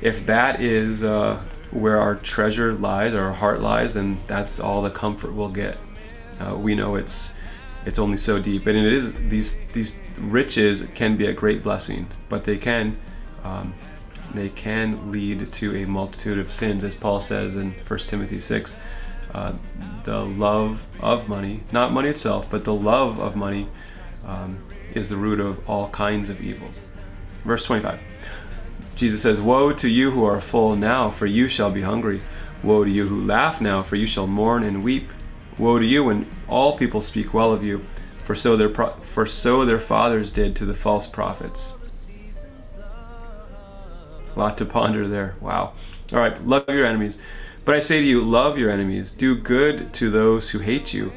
If 0.00 0.26
that 0.26 0.60
is 0.60 1.02
uh, 1.02 1.42
where 1.70 2.00
our 2.00 2.14
treasure 2.14 2.74
lies, 2.74 3.14
our 3.14 3.32
heart 3.32 3.60
lies, 3.60 3.94
then 3.94 4.20
that's 4.26 4.60
all 4.60 4.82
the 4.82 4.90
comfort 4.90 5.32
we'll 5.32 5.48
get. 5.48 5.78
Uh, 6.40 6.56
we 6.56 6.74
know 6.74 6.96
it's 6.96 7.30
it's 7.86 7.98
only 7.98 8.16
so 8.16 8.38
deep, 8.40 8.66
and 8.66 8.78
it 8.78 8.92
is 8.92 9.12
these 9.28 9.60
these 9.72 9.96
riches 10.18 10.84
can 10.94 11.16
be 11.16 11.26
a 11.26 11.32
great 11.32 11.62
blessing, 11.62 12.06
but 12.28 12.44
they 12.44 12.56
can 12.56 12.96
um, 13.42 13.74
they 14.34 14.48
can 14.48 15.12
lead 15.12 15.52
to 15.52 15.76
a 15.76 15.86
multitude 15.86 16.38
of 16.38 16.52
sins, 16.52 16.82
as 16.82 16.94
Paul 16.94 17.20
says 17.20 17.54
in 17.54 17.72
1 17.86 17.98
Timothy 18.00 18.40
six. 18.40 18.76
Uh, 19.32 19.52
the 20.04 20.24
love 20.24 20.86
of 21.00 21.28
money, 21.28 21.60
not 21.72 21.92
money 21.92 22.08
itself, 22.08 22.48
but 22.50 22.64
the 22.64 22.74
love 22.74 23.18
of 23.18 23.34
money, 23.34 23.66
um, 24.26 24.58
is 24.94 25.08
the 25.08 25.16
root 25.16 25.40
of 25.40 25.68
all 25.68 25.88
kinds 25.88 26.28
of 26.28 26.40
evils. 26.40 26.78
Verse 27.44 27.64
25. 27.64 28.00
Jesus 28.94 29.22
says, 29.22 29.40
Woe 29.40 29.72
to 29.72 29.88
you 29.88 30.12
who 30.12 30.24
are 30.24 30.40
full 30.40 30.76
now, 30.76 31.10
for 31.10 31.26
you 31.26 31.48
shall 31.48 31.70
be 31.70 31.82
hungry. 31.82 32.22
Woe 32.62 32.84
to 32.84 32.90
you 32.90 33.08
who 33.08 33.26
laugh 33.26 33.60
now, 33.60 33.82
for 33.82 33.96
you 33.96 34.06
shall 34.06 34.26
mourn 34.26 34.62
and 34.62 34.84
weep. 34.84 35.10
Woe 35.58 35.78
to 35.78 35.84
you 35.84 36.04
when 36.04 36.30
all 36.48 36.76
people 36.76 37.00
speak 37.00 37.32
well 37.32 37.52
of 37.52 37.64
you, 37.64 37.82
for 38.24 38.34
so 38.34 38.56
their 38.56 38.68
pro- 38.68 38.94
for 38.94 39.26
so 39.26 39.64
their 39.64 39.78
fathers 39.78 40.30
did 40.30 40.56
to 40.56 40.66
the 40.66 40.74
false 40.74 41.06
prophets. 41.06 41.74
A 44.34 44.38
lot 44.38 44.58
to 44.58 44.64
ponder 44.64 45.06
there. 45.06 45.36
Wow. 45.40 45.74
All 46.12 46.18
right, 46.18 46.44
love 46.46 46.64
your 46.68 46.84
enemies. 46.84 47.18
But 47.64 47.76
I 47.76 47.80
say 47.80 48.00
to 48.00 48.06
you, 48.06 48.20
love 48.20 48.58
your 48.58 48.70
enemies. 48.70 49.12
Do 49.12 49.34
good 49.36 49.92
to 49.94 50.10
those 50.10 50.50
who 50.50 50.58
hate 50.58 50.92
you. 50.92 51.12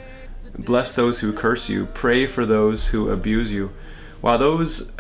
Bless 0.57 0.95
those 0.95 1.19
who 1.19 1.33
curse 1.33 1.67
you. 1.67 1.87
Pray 1.87 2.25
for 2.27 2.45
those 2.45 2.87
who 2.87 3.09
abuse 3.09 3.51
you. 3.51 3.71
Wow, 4.21 4.37
those 4.37 4.91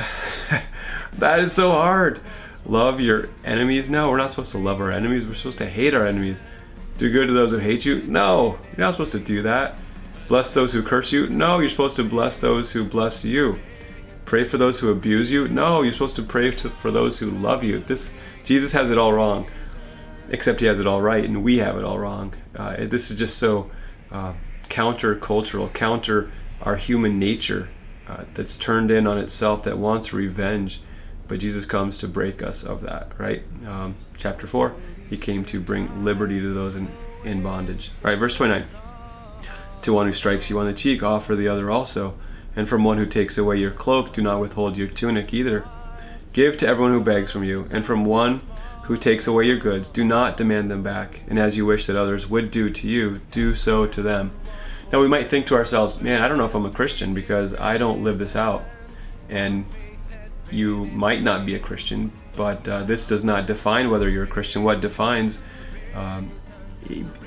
that 1.13 1.39
is 1.39 1.53
so 1.53 1.71
hard 1.71 2.19
love 2.67 2.99
your 2.99 3.29
enemies? 3.45 3.89
No, 3.89 4.09
we're 4.09 4.17
not 4.17 4.29
supposed 4.29 4.51
to 4.51 4.57
love 4.57 4.79
our 4.79 4.91
enemies. 4.91 5.25
We're 5.25 5.35
supposed 5.35 5.57
to 5.59 5.69
hate 5.69 5.93
our 5.93 6.05
enemies. 6.05 6.39
Do 6.97 7.11
good 7.11 7.27
to 7.27 7.33
those 7.33 7.51
who 7.51 7.57
hate 7.57 7.85
you? 7.85 8.01
No, 8.03 8.57
you're 8.69 8.79
not 8.79 8.95
supposed 8.95 9.11
to 9.11 9.19
do 9.19 9.43
that. 9.43 9.77
Bless 10.27 10.51
those 10.51 10.73
who 10.73 10.81
curse 10.81 11.11
you? 11.11 11.27
No, 11.27 11.59
you're 11.59 11.69
supposed 11.69 11.95
to 11.97 12.03
bless 12.03 12.39
those 12.39 12.71
who 12.71 12.83
bless 12.83 13.23
you. 13.23 13.59
Pray 14.25 14.43
for 14.43 14.57
those 14.57 14.79
who 14.79 14.89
abuse 14.89 15.31
you? 15.31 15.47
No, 15.47 15.83
you're 15.83 15.93
supposed 15.93 16.15
to 16.17 16.23
pray 16.23 16.51
to, 16.51 16.69
for 16.71 16.91
those 16.91 17.19
who 17.19 17.29
love 17.29 17.63
you. 17.63 17.79
This 17.79 18.11
Jesus 18.43 18.71
has 18.71 18.89
it 18.89 18.97
all 18.97 19.13
wrong, 19.13 19.49
except 20.29 20.59
he 20.59 20.65
has 20.65 20.79
it 20.79 20.87
all 20.87 21.01
right, 21.01 21.23
and 21.23 21.43
we 21.43 21.59
have 21.59 21.77
it 21.77 21.83
all 21.83 21.99
wrong. 21.99 22.33
Uh, 22.55 22.87
this 22.87 23.11
is 23.11 23.17
just 23.17 23.37
so 23.37 23.69
uh, 24.11 24.33
counter-cultural, 24.67 25.69
counter 25.69 26.31
our 26.61 26.77
human 26.77 27.19
nature 27.19 27.69
uh, 28.07 28.23
that's 28.33 28.57
turned 28.57 28.89
in 28.89 29.05
on 29.05 29.17
itself, 29.17 29.63
that 29.63 29.77
wants 29.77 30.13
revenge 30.13 30.81
but 31.27 31.39
Jesus 31.39 31.65
comes 31.65 31.97
to 31.99 32.07
break 32.07 32.41
us 32.41 32.63
of 32.63 32.81
that, 32.81 33.11
right? 33.17 33.43
Um, 33.65 33.95
chapter 34.17 34.47
4, 34.47 34.75
he 35.09 35.17
came 35.17 35.45
to 35.45 35.59
bring 35.59 36.03
liberty 36.03 36.39
to 36.39 36.53
those 36.53 36.75
in, 36.75 36.89
in 37.23 37.41
bondage. 37.41 37.91
All 38.03 38.11
right, 38.11 38.19
verse 38.19 38.35
29. 38.35 38.65
To 39.83 39.93
one 39.93 40.07
who 40.07 40.13
strikes 40.13 40.49
you 40.49 40.59
on 40.59 40.65
the 40.65 40.73
cheek, 40.73 41.03
offer 41.03 41.35
the 41.35 41.47
other 41.47 41.71
also. 41.71 42.15
And 42.55 42.67
from 42.67 42.83
one 42.83 42.97
who 42.97 43.05
takes 43.05 43.37
away 43.37 43.57
your 43.57 43.71
cloak, 43.71 44.13
do 44.13 44.21
not 44.21 44.41
withhold 44.41 44.77
your 44.77 44.87
tunic 44.87 45.33
either. 45.33 45.67
Give 46.33 46.57
to 46.57 46.67
everyone 46.67 46.91
who 46.91 47.01
begs 47.01 47.31
from 47.31 47.43
you, 47.43 47.67
and 47.71 47.85
from 47.85 48.03
one 48.03 48.41
who 48.83 48.97
takes 48.97 49.27
away 49.27 49.45
your 49.45 49.57
goods, 49.57 49.89
do 49.89 50.03
not 50.03 50.37
demand 50.37 50.71
them 50.71 50.81
back. 50.81 51.21
And 51.27 51.37
as 51.37 51.57
you 51.57 51.65
wish 51.65 51.85
that 51.85 51.95
others 51.95 52.27
would 52.27 52.51
do 52.51 52.69
to 52.69 52.87
you, 52.87 53.19
do 53.31 53.53
so 53.53 53.85
to 53.85 54.01
them. 54.01 54.31
Now 54.91 54.99
we 54.99 55.09
might 55.09 55.27
think 55.27 55.45
to 55.47 55.55
ourselves, 55.55 55.99
man, 55.99 56.21
I 56.21 56.27
don't 56.29 56.37
know 56.37 56.45
if 56.45 56.55
I'm 56.55 56.65
a 56.65 56.71
Christian 56.71 57.13
because 57.13 57.53
I 57.53 57.77
don't 57.77 58.03
live 58.03 58.17
this 58.17 58.35
out. 58.35 58.63
And 59.27 59.65
you 60.49 60.85
might 60.85 61.21
not 61.21 61.45
be 61.45 61.55
a 61.55 61.59
Christian, 61.59 62.13
but 62.37 62.65
uh, 62.67 62.83
this 62.83 63.07
does 63.07 63.25
not 63.25 63.47
define 63.47 63.89
whether 63.89 64.07
you're 64.09 64.23
a 64.23 64.27
Christian. 64.27 64.63
What 64.63 64.79
defines, 64.79 65.39
um, 65.93 66.31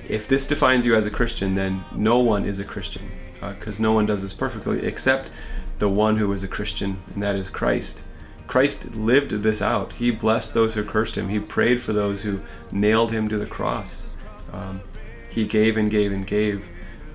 if 0.08 0.28
this 0.28 0.46
defines 0.46 0.86
you 0.86 0.94
as 0.94 1.04
a 1.04 1.10
Christian, 1.10 1.56
then 1.56 1.84
no 1.94 2.20
one 2.20 2.44
is 2.44 2.58
a 2.58 2.64
Christian, 2.64 3.10
because 3.40 3.78
uh, 3.78 3.82
no 3.82 3.92
one 3.92 4.06
does 4.06 4.22
this 4.22 4.32
perfectly 4.32 4.86
except 4.86 5.30
the 5.78 5.88
one 5.88 6.16
who 6.16 6.32
is 6.32 6.42
a 6.42 6.48
Christian, 6.48 7.02
and 7.12 7.22
that 7.22 7.36
is 7.36 7.50
Christ. 7.50 8.04
Christ 8.46 8.94
lived 8.94 9.30
this 9.30 9.60
out. 9.60 9.92
He 9.94 10.10
blessed 10.10 10.54
those 10.54 10.74
who 10.74 10.84
cursed 10.84 11.16
him. 11.16 11.28
He 11.28 11.38
prayed 11.38 11.80
for 11.80 11.92
those 11.92 12.22
who 12.22 12.40
nailed 12.70 13.12
him 13.12 13.28
to 13.28 13.38
the 13.38 13.46
cross. 13.46 14.04
Um, 14.52 14.80
he 15.28 15.44
gave 15.44 15.76
and 15.76 15.90
gave 15.90 16.12
and 16.12 16.26
gave. 16.26 16.66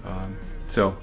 Um, 0.04 0.38
so, 0.68 0.98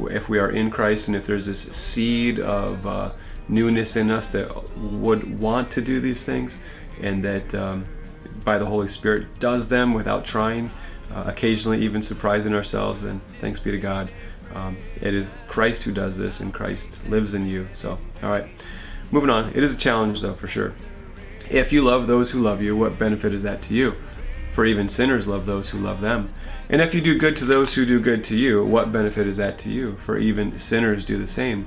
if 0.00 0.28
we 0.28 0.38
are 0.38 0.50
in 0.50 0.70
Christ 0.70 1.08
and 1.08 1.16
if 1.16 1.26
there's 1.26 1.46
this 1.46 1.60
seed 1.60 2.40
of 2.40 2.86
uh, 2.86 3.12
newness 3.48 3.96
in 3.96 4.10
us 4.10 4.28
that 4.28 4.76
would 4.78 5.40
want 5.40 5.70
to 5.72 5.80
do 5.80 6.00
these 6.00 6.24
things 6.24 6.58
and 7.00 7.24
that 7.24 7.54
um, 7.54 7.86
by 8.44 8.58
the 8.58 8.66
Holy 8.66 8.88
Spirit 8.88 9.38
does 9.38 9.68
them 9.68 9.92
without 9.92 10.24
trying, 10.24 10.70
uh, 11.12 11.24
occasionally 11.26 11.82
even 11.82 12.02
surprising 12.02 12.54
ourselves, 12.54 13.02
And 13.02 13.20
thanks 13.40 13.58
be 13.58 13.70
to 13.70 13.78
God. 13.78 14.08
Um, 14.54 14.76
it 15.00 15.14
is 15.14 15.34
Christ 15.48 15.82
who 15.82 15.92
does 15.92 16.18
this 16.18 16.40
and 16.40 16.52
Christ 16.52 16.98
lives 17.08 17.34
in 17.34 17.46
you. 17.46 17.68
So, 17.72 17.98
all 18.22 18.30
right, 18.30 18.46
moving 19.10 19.30
on. 19.30 19.50
It 19.54 19.62
is 19.62 19.74
a 19.74 19.78
challenge 19.78 20.20
though, 20.20 20.34
for 20.34 20.46
sure. 20.46 20.74
If 21.50 21.72
you 21.72 21.82
love 21.82 22.06
those 22.06 22.30
who 22.30 22.40
love 22.40 22.62
you, 22.62 22.76
what 22.76 22.98
benefit 22.98 23.32
is 23.34 23.42
that 23.42 23.62
to 23.62 23.74
you? 23.74 23.94
For 24.52 24.64
even 24.64 24.88
sinners 24.88 25.26
love 25.26 25.46
those 25.46 25.70
who 25.70 25.78
love 25.78 26.00
them. 26.00 26.28
And 26.68 26.80
if 26.80 26.94
you 26.94 27.00
do 27.00 27.18
good 27.18 27.36
to 27.38 27.44
those 27.44 27.74
who 27.74 27.84
do 27.84 28.00
good 28.00 28.24
to 28.24 28.36
you, 28.36 28.64
what 28.64 28.92
benefit 28.92 29.26
is 29.26 29.36
that 29.38 29.58
to 29.58 29.70
you? 29.70 29.96
For 29.96 30.16
even 30.18 30.58
sinners 30.58 31.04
do 31.04 31.18
the 31.18 31.26
same. 31.26 31.66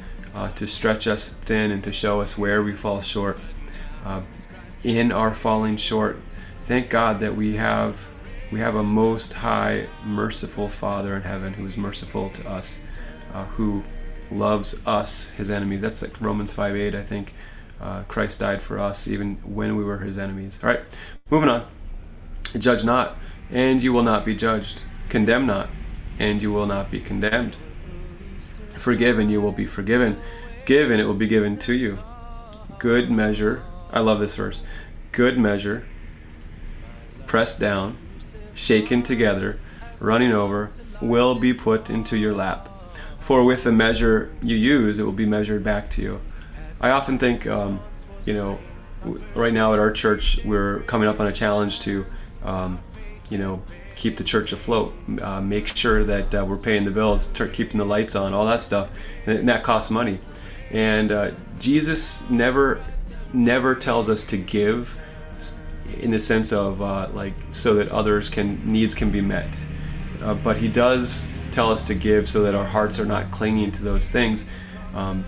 uh, 0.33 0.49
to 0.51 0.67
stretch 0.67 1.07
us 1.07 1.29
thin 1.41 1.71
and 1.71 1.83
to 1.83 1.91
show 1.91 2.21
us 2.21 2.37
where 2.37 2.63
we 2.63 2.73
fall 2.73 3.01
short. 3.01 3.39
Uh, 4.05 4.21
in 4.83 5.11
our 5.11 5.33
falling 5.33 5.77
short, 5.77 6.17
thank 6.65 6.89
God 6.89 7.19
that 7.19 7.35
we 7.35 7.55
have 7.55 7.97
we 8.51 8.59
have 8.59 8.75
a 8.75 8.83
most 8.83 9.33
high, 9.33 9.87
merciful 10.03 10.67
Father 10.67 11.15
in 11.15 11.21
heaven 11.21 11.53
who 11.53 11.65
is 11.65 11.77
merciful 11.77 12.29
to 12.31 12.49
us, 12.49 12.79
uh, 13.33 13.45
who 13.45 13.83
loves 14.29 14.75
us, 14.85 15.29
His 15.29 15.49
enemies. 15.49 15.79
That's 15.79 16.01
like 16.01 16.19
Romans 16.19 16.51
5 16.51 16.75
8, 16.75 16.95
I 16.95 17.03
think. 17.03 17.33
Uh, 17.79 18.03
Christ 18.03 18.39
died 18.39 18.61
for 18.61 18.77
us 18.77 19.07
even 19.07 19.37
when 19.37 19.77
we 19.77 19.83
were 19.83 19.99
His 19.99 20.17
enemies. 20.17 20.59
All 20.61 20.69
right, 20.69 20.81
moving 21.29 21.49
on. 21.49 21.65
Judge 22.57 22.83
not, 22.83 23.17
and 23.49 23.81
you 23.81 23.93
will 23.93 24.03
not 24.03 24.25
be 24.25 24.35
judged. 24.35 24.81
Condemn 25.07 25.45
not, 25.45 25.69
and 26.19 26.41
you 26.41 26.51
will 26.51 26.65
not 26.65 26.91
be 26.91 26.99
condemned. 26.99 27.55
Forgive 28.81 29.19
and 29.19 29.31
you 29.31 29.39
will 29.39 29.51
be 29.51 29.67
forgiven. 29.67 30.19
Give 30.65 30.89
and 30.89 30.99
it 30.99 31.05
will 31.05 31.13
be 31.13 31.27
given 31.27 31.59
to 31.59 31.73
you. 31.73 31.99
Good 32.79 33.11
measure. 33.11 33.63
I 33.93 33.99
love 33.99 34.19
this 34.19 34.35
verse. 34.35 34.61
Good 35.11 35.37
measure, 35.37 35.85
pressed 37.27 37.59
down, 37.59 37.97
shaken 38.55 39.03
together, 39.03 39.59
running 39.99 40.31
over, 40.31 40.71
will 40.99 41.35
be 41.35 41.53
put 41.53 41.91
into 41.91 42.17
your 42.17 42.33
lap. 42.33 42.69
For 43.19 43.43
with 43.43 43.65
the 43.65 43.71
measure 43.71 44.33
you 44.41 44.55
use, 44.55 44.97
it 44.97 45.03
will 45.03 45.11
be 45.11 45.27
measured 45.27 45.63
back 45.63 45.91
to 45.91 46.01
you. 46.01 46.21
I 46.79 46.89
often 46.89 47.19
think, 47.19 47.45
um, 47.45 47.81
you 48.25 48.33
know, 48.33 48.57
right 49.35 49.53
now 49.53 49.73
at 49.73 49.79
our 49.79 49.91
church, 49.91 50.39
we're 50.43 50.79
coming 50.81 51.07
up 51.07 51.19
on 51.19 51.27
a 51.27 51.33
challenge 51.33 51.81
to, 51.81 52.03
um, 52.43 52.79
you 53.29 53.37
know, 53.37 53.61
keep 54.01 54.17
the 54.17 54.23
church 54.23 54.51
afloat, 54.51 54.95
uh, 55.21 55.39
make 55.39 55.67
sure 55.67 56.03
that 56.03 56.33
uh, 56.33 56.43
we're 56.43 56.57
paying 56.57 56.85
the 56.85 56.91
bills, 56.91 57.29
keeping 57.53 57.77
the 57.77 57.85
lights 57.85 58.15
on, 58.15 58.33
all 58.33 58.47
that 58.47 58.63
stuff, 58.63 58.89
and 59.27 59.47
that 59.47 59.61
costs 59.61 59.91
money. 59.91 60.19
And 60.71 61.11
uh, 61.11 61.31
Jesus 61.59 62.27
never, 62.27 62.83
never 63.31 63.75
tells 63.75 64.09
us 64.09 64.23
to 64.25 64.37
give 64.37 64.97
in 65.99 66.09
the 66.09 66.19
sense 66.19 66.51
of 66.51 66.81
uh, 66.81 67.09
like 67.13 67.33
so 67.51 67.75
that 67.75 67.89
others 67.89 68.27
can 68.27 68.71
needs 68.71 68.95
can 68.95 69.11
be 69.11 69.21
met, 69.21 69.63
uh, 70.23 70.33
but 70.33 70.57
He 70.57 70.67
does 70.67 71.21
tell 71.51 71.71
us 71.71 71.83
to 71.83 71.93
give 71.93 72.27
so 72.27 72.41
that 72.41 72.55
our 72.55 72.65
hearts 72.65 72.97
are 72.97 73.05
not 73.05 73.29
clinging 73.29 73.71
to 73.73 73.83
those 73.83 74.09
things. 74.09 74.45
Um, 74.95 75.25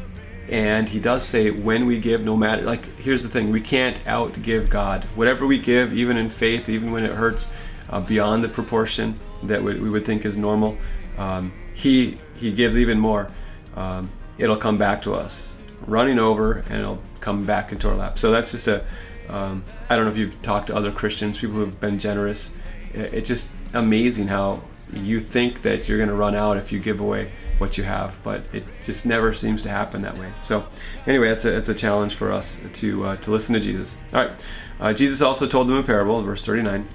and 0.49 0.89
he 0.89 0.99
does 0.99 1.23
say 1.23 1.51
when 1.51 1.85
we 1.85 1.97
give 1.99 2.21
no 2.21 2.35
matter 2.35 2.63
like 2.63 2.83
here's 2.99 3.23
the 3.23 3.29
thing 3.29 3.49
we 3.49 3.61
can't 3.61 3.95
outgive 4.03 4.69
god 4.69 5.05
whatever 5.15 5.47
we 5.47 5.57
give 5.57 5.93
even 5.93 6.17
in 6.17 6.29
faith 6.29 6.67
even 6.67 6.91
when 6.91 7.05
it 7.05 7.13
hurts 7.13 7.47
uh, 7.93 7.99
beyond 7.99 8.43
the 8.43 8.49
proportion 8.49 9.19
that 9.43 9.61
we, 9.61 9.79
we 9.79 9.87
would 9.87 10.03
think 10.03 10.25
is 10.25 10.35
normal, 10.35 10.75
um, 11.19 11.53
he 11.75 12.17
he 12.35 12.51
gives 12.51 12.75
even 12.75 12.99
more. 12.99 13.29
Um, 13.75 14.09
it'll 14.39 14.57
come 14.57 14.77
back 14.77 15.03
to 15.03 15.13
us, 15.13 15.53
running 15.85 16.17
over, 16.17 16.65
and 16.69 16.81
it'll 16.81 17.01
come 17.19 17.45
back 17.45 17.71
into 17.71 17.87
our 17.87 17.95
lap. 17.95 18.17
So 18.17 18.31
that's 18.31 18.51
just 18.51 18.67
a. 18.67 18.83
Um, 19.29 19.63
I 19.89 19.95
don't 19.95 20.05
know 20.05 20.11
if 20.11 20.17
you've 20.17 20.41
talked 20.41 20.67
to 20.67 20.75
other 20.75 20.91
Christians, 20.91 21.37
people 21.37 21.55
who've 21.55 21.79
been 21.79 21.99
generous. 21.99 22.51
It's 22.93 23.27
just 23.27 23.47
amazing 23.73 24.27
how 24.27 24.61
you 24.91 25.19
think 25.19 25.61
that 25.61 25.87
you're 25.87 25.97
going 25.97 26.09
to 26.09 26.15
run 26.15 26.35
out 26.35 26.57
if 26.57 26.71
you 26.71 26.79
give 26.79 26.99
away 26.99 27.31
what 27.57 27.77
you 27.77 27.83
have, 27.83 28.13
but 28.23 28.41
it 28.53 28.63
just 28.83 29.05
never 29.05 29.33
seems 29.33 29.61
to 29.63 29.69
happen 29.69 30.01
that 30.01 30.17
way. 30.17 30.31
So, 30.43 30.65
anyway, 31.07 31.29
it's 31.29 31.45
a, 31.45 31.55
it's 31.55 31.69
a 31.69 31.73
challenge 31.73 32.15
for 32.15 32.31
us 32.31 32.59
to 32.73 33.05
uh, 33.05 33.15
to 33.17 33.31
listen 33.31 33.53
to 33.53 33.59
Jesus. 33.59 33.95
All 34.13 34.25
right, 34.25 34.31
uh, 34.79 34.93
Jesus 34.93 35.21
also 35.21 35.47
told 35.47 35.67
them 35.67 35.77
a 35.77 35.83
parable, 35.83 36.21
verse 36.23 36.43
39. 36.43 36.87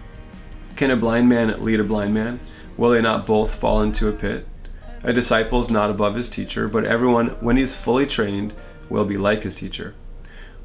Can 0.78 0.92
a 0.92 0.96
blind 0.96 1.28
man 1.28 1.64
lead 1.64 1.80
a 1.80 1.84
blind 1.84 2.14
man? 2.14 2.38
Will 2.76 2.90
they 2.90 3.02
not 3.02 3.26
both 3.26 3.56
fall 3.56 3.82
into 3.82 4.06
a 4.06 4.12
pit? 4.12 4.46
A 5.02 5.12
disciple 5.12 5.60
is 5.60 5.72
not 5.72 5.90
above 5.90 6.14
his 6.14 6.28
teacher, 6.28 6.68
but 6.68 6.84
everyone, 6.84 7.30
when 7.40 7.56
he 7.56 7.64
is 7.64 7.74
fully 7.74 8.06
trained, 8.06 8.54
will 8.88 9.04
be 9.04 9.16
like 9.16 9.42
his 9.42 9.56
teacher. 9.56 9.96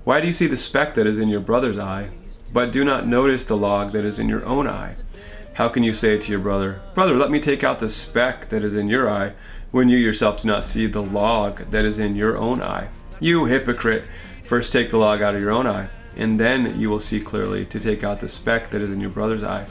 Why 0.03 0.22
do 0.22 0.27
you 0.27 0.34
see 0.34 0.46
the 0.46 0.55
speck 0.55 0.93
that 0.93 1.08
is 1.08 1.17
in 1.17 1.29
your 1.29 1.39
brother's 1.39 1.79
eye, 1.79 2.12
but 2.53 2.72
do 2.72 2.86
not 2.86 3.08
notice 3.08 3.43
the 3.43 3.58
log 3.58 3.91
that 3.93 4.05
is 4.05 4.20
in 4.20 4.29
your 4.29 4.46
own 4.46 4.67
eye. 4.67 4.98
How 5.53 5.67
can 5.67 5.82
you 5.82 5.96
say 5.96 6.20
to 6.20 6.32
your 6.32 6.41
brother, 6.41 6.79
Brother, 6.93 7.15
let 7.15 7.32
me 7.32 7.39
take 7.39 7.63
out 7.63 7.79
the 7.79 7.89
speck 7.89 8.50
that 8.50 8.63
is 8.63 8.75
in 8.75 8.89
your 8.89 9.10
eye, 9.10 9.34
when 9.72 9.89
you 9.89 9.98
yourself 9.98 10.43
do 10.43 10.48
not 10.48 10.63
see 10.63 10.86
the 10.86 11.01
log 11.01 11.72
that 11.72 11.86
is 11.86 11.98
in 11.98 12.15
your 12.15 12.38
own 12.38 12.62
eye? 12.62 12.89
You 13.20 13.46
hypocrite, 13.46 14.03
first 14.43 14.72
take 14.72 14.91
the 14.91 15.00
log 15.00 15.24
out 15.24 15.34
of 15.34 15.41
your 15.41 15.50
own 15.50 15.65
eye, 15.65 15.89
and 16.15 16.39
then 16.39 16.79
you 16.79 16.91
will 16.91 17.00
see 17.00 17.20
clearly 17.20 17.65
to 17.65 17.79
take 17.79 18.03
out 18.03 18.20
the 18.20 18.29
speck 18.29 18.70
that 18.70 18.84
is 18.84 18.91
in 18.91 19.00
your 19.00 19.10
brother's 19.10 19.41
eye. 19.41 19.65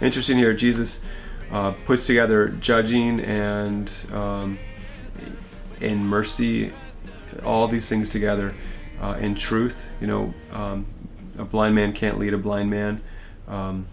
Interesting 0.00 0.38
here, 0.38 0.52
Jesus 0.52 1.00
uh, 1.50 1.72
puts 1.72 2.06
together 2.06 2.48
judging 2.48 3.20
and 3.20 3.90
um, 4.12 4.58
in 5.80 6.04
mercy, 6.04 6.72
all 7.44 7.66
these 7.66 7.88
things 7.88 8.10
together 8.10 8.54
uh, 9.00 9.16
in 9.18 9.34
truth. 9.34 9.88
You 10.00 10.06
know, 10.06 10.34
um, 10.52 10.86
a 11.36 11.44
blind 11.44 11.74
man 11.74 11.92
can't 11.92 12.18
lead 12.18 12.32
a 12.32 12.38
blind 12.38 12.70
man. 12.70 13.00
Um, 13.48 13.86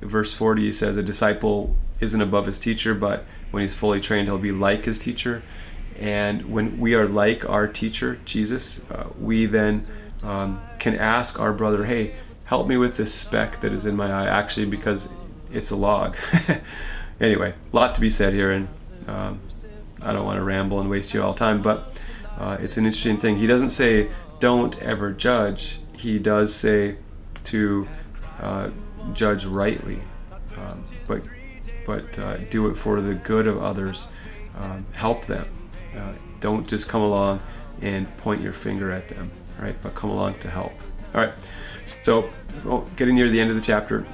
verse 0.00 0.32
40 0.32 0.72
says, 0.72 0.96
A 0.96 1.02
disciple 1.02 1.76
isn't 2.00 2.20
above 2.20 2.46
his 2.46 2.58
teacher, 2.58 2.94
but 2.94 3.24
when 3.50 3.60
he's 3.60 3.74
fully 3.74 4.00
trained, 4.00 4.28
he'll 4.28 4.38
be 4.38 4.52
like 4.52 4.84
his 4.86 4.98
teacher. 4.98 5.42
And 5.98 6.50
when 6.50 6.80
we 6.80 6.94
are 6.94 7.06
like 7.06 7.48
our 7.48 7.68
teacher, 7.68 8.18
Jesus, 8.24 8.80
uh, 8.90 9.10
we 9.18 9.44
then 9.44 9.86
um, 10.22 10.62
can 10.78 10.96
ask 10.96 11.38
our 11.38 11.52
brother, 11.52 11.84
Hey, 11.84 12.14
help 12.52 12.66
me 12.66 12.76
with 12.76 12.98
this 12.98 13.14
speck 13.14 13.62
that 13.62 13.72
is 13.72 13.86
in 13.86 13.96
my 13.96 14.12
eye, 14.12 14.26
actually, 14.26 14.66
because 14.66 15.08
it's 15.50 15.70
a 15.70 15.76
log. 15.76 16.14
anyway, 17.20 17.54
a 17.72 17.74
lot 17.74 17.94
to 17.94 18.00
be 18.02 18.10
said 18.10 18.34
here, 18.34 18.50
and 18.50 18.68
um, 19.06 19.40
I 20.02 20.12
don't 20.12 20.26
want 20.26 20.38
to 20.38 20.44
ramble 20.44 20.78
and 20.78 20.90
waste 20.90 21.14
you 21.14 21.22
all 21.22 21.32
time, 21.32 21.62
but 21.62 21.98
uh, 22.36 22.58
it's 22.60 22.76
an 22.76 22.84
interesting 22.84 23.16
thing. 23.16 23.38
He 23.38 23.46
doesn't 23.46 23.70
say, 23.70 24.10
Don't 24.38 24.78
ever 24.82 25.12
judge 25.12 25.78
he 25.96 26.18
does 26.18 26.54
say 26.54 26.96
to 27.44 27.88
uh, 28.38 28.68
judge 29.14 29.46
rightly, 29.46 30.02
um, 30.58 30.84
but 31.08 31.22
but 31.86 32.18
uh, 32.18 32.36
do 32.50 32.66
it 32.66 32.74
for 32.74 33.00
the 33.00 33.14
good 33.14 33.46
of 33.46 33.62
others. 33.62 34.04
Um, 34.58 34.84
help 34.92 35.24
them. 35.24 35.48
Uh, 35.96 36.12
don't 36.40 36.68
just 36.68 36.86
come 36.86 37.00
along 37.00 37.40
and 37.80 38.14
point 38.18 38.42
your 38.42 38.52
finger 38.52 38.92
at 38.92 39.08
them, 39.08 39.30
right? 39.58 39.74
But 39.82 39.94
come 39.94 40.10
along 40.10 40.40
to 40.40 40.50
help. 40.50 40.72
All 41.14 41.22
right. 41.22 41.32
So, 41.86 42.30
well, 42.64 42.86
getting 42.96 43.14
near 43.14 43.28
the 43.28 43.40
end 43.40 43.50
of 43.50 43.56
the 43.56 43.62
chapter, 43.62 44.06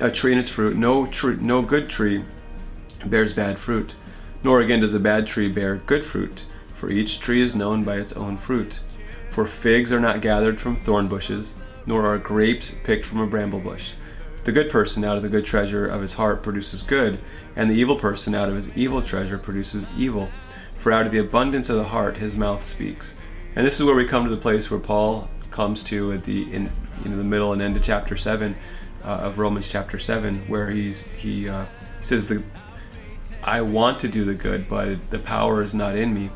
a 0.00 0.10
tree 0.10 0.32
and 0.32 0.40
its 0.40 0.48
fruit. 0.48 0.76
No 0.76 1.06
tree, 1.06 1.36
no 1.40 1.62
good 1.62 1.88
tree 1.88 2.24
bears 3.06 3.32
bad 3.32 3.58
fruit, 3.58 3.94
nor 4.44 4.60
again 4.60 4.80
does 4.80 4.94
a 4.94 5.00
bad 5.00 5.26
tree 5.26 5.48
bear 5.48 5.76
good 5.76 6.04
fruit. 6.04 6.44
For 6.74 6.90
each 6.90 7.20
tree 7.20 7.42
is 7.42 7.54
known 7.54 7.84
by 7.84 7.96
its 7.96 8.12
own 8.12 8.36
fruit. 8.36 8.80
For 9.30 9.46
figs 9.46 9.92
are 9.92 10.00
not 10.00 10.20
gathered 10.20 10.60
from 10.60 10.76
thorn 10.76 11.08
bushes, 11.08 11.52
nor 11.86 12.06
are 12.06 12.18
grapes 12.18 12.74
picked 12.84 13.06
from 13.06 13.20
a 13.20 13.26
bramble 13.26 13.60
bush. 13.60 13.92
The 14.44 14.52
good 14.52 14.70
person 14.70 15.04
out 15.04 15.16
of 15.16 15.22
the 15.22 15.28
good 15.28 15.44
treasure 15.44 15.86
of 15.86 16.02
his 16.02 16.14
heart 16.14 16.42
produces 16.42 16.82
good, 16.82 17.20
and 17.54 17.70
the 17.70 17.74
evil 17.74 17.96
person 17.96 18.34
out 18.34 18.48
of 18.48 18.56
his 18.56 18.68
evil 18.76 19.00
treasure 19.00 19.38
produces 19.38 19.86
evil. 19.96 20.28
For 20.78 20.90
out 20.90 21.06
of 21.06 21.12
the 21.12 21.18
abundance 21.18 21.68
of 21.68 21.76
the 21.76 21.84
heart 21.84 22.16
his 22.16 22.34
mouth 22.34 22.64
speaks. 22.64 23.14
And 23.54 23.64
this 23.64 23.78
is 23.78 23.86
where 23.86 23.94
we 23.94 24.06
come 24.06 24.24
to 24.24 24.34
the 24.34 24.40
place 24.40 24.68
where 24.70 24.80
Paul 24.80 25.28
comes 25.52 25.84
to 25.84 26.12
at 26.12 26.24
the 26.24 26.52
in 26.52 26.72
you 27.04 27.10
know, 27.10 27.16
the 27.16 27.24
middle 27.24 27.52
and 27.52 27.62
end 27.62 27.76
of 27.76 27.82
chapter 27.82 28.16
seven 28.16 28.56
uh, 29.04 29.08
of 29.08 29.38
Romans 29.38 29.68
chapter 29.68 29.98
seven, 29.98 30.46
where 30.48 30.70
he's 30.70 31.02
he, 31.18 31.48
uh, 31.48 31.64
he 32.00 32.04
says 32.04 32.28
the 32.28 32.42
I 33.42 33.60
want 33.60 33.98
to 34.00 34.08
do 34.08 34.24
the 34.24 34.34
good, 34.34 34.68
but 34.68 35.10
the 35.10 35.18
power 35.18 35.62
is 35.62 35.74
not 35.74 35.96
in 35.96 36.14
me 36.14 36.30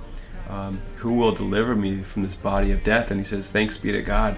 um, 0.48 0.80
who 0.96 1.12
will 1.12 1.32
deliver 1.32 1.74
me 1.74 2.02
from 2.02 2.22
this 2.22 2.34
body 2.34 2.72
of 2.72 2.84
death? 2.84 3.10
And 3.10 3.20
he 3.20 3.24
says, 3.24 3.50
thanks 3.50 3.76
be 3.76 3.92
to 3.92 4.02
God. 4.02 4.36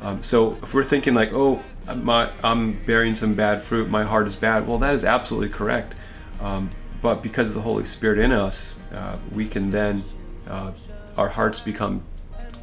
Um, 0.00 0.22
so 0.22 0.58
if 0.62 0.72
we're 0.72 0.84
thinking 0.84 1.14
like, 1.14 1.32
oh, 1.32 1.62
my, 1.94 2.30
I'm 2.42 2.82
bearing 2.84 3.14
some 3.14 3.34
bad 3.34 3.62
fruit, 3.62 3.90
my 3.90 4.04
heart 4.04 4.26
is 4.26 4.36
bad, 4.36 4.66
well, 4.66 4.78
that 4.78 4.94
is 4.94 5.04
absolutely 5.04 5.50
correct. 5.50 5.94
Um, 6.40 6.70
but 7.02 7.22
because 7.22 7.48
of 7.48 7.54
the 7.54 7.60
Holy 7.60 7.84
Spirit 7.84 8.18
in 8.18 8.32
us, 8.32 8.76
uh, 8.94 9.18
we 9.32 9.46
can 9.46 9.70
then, 9.70 10.02
uh, 10.48 10.72
our 11.16 11.28
hearts 11.28 11.60
become 11.60 12.02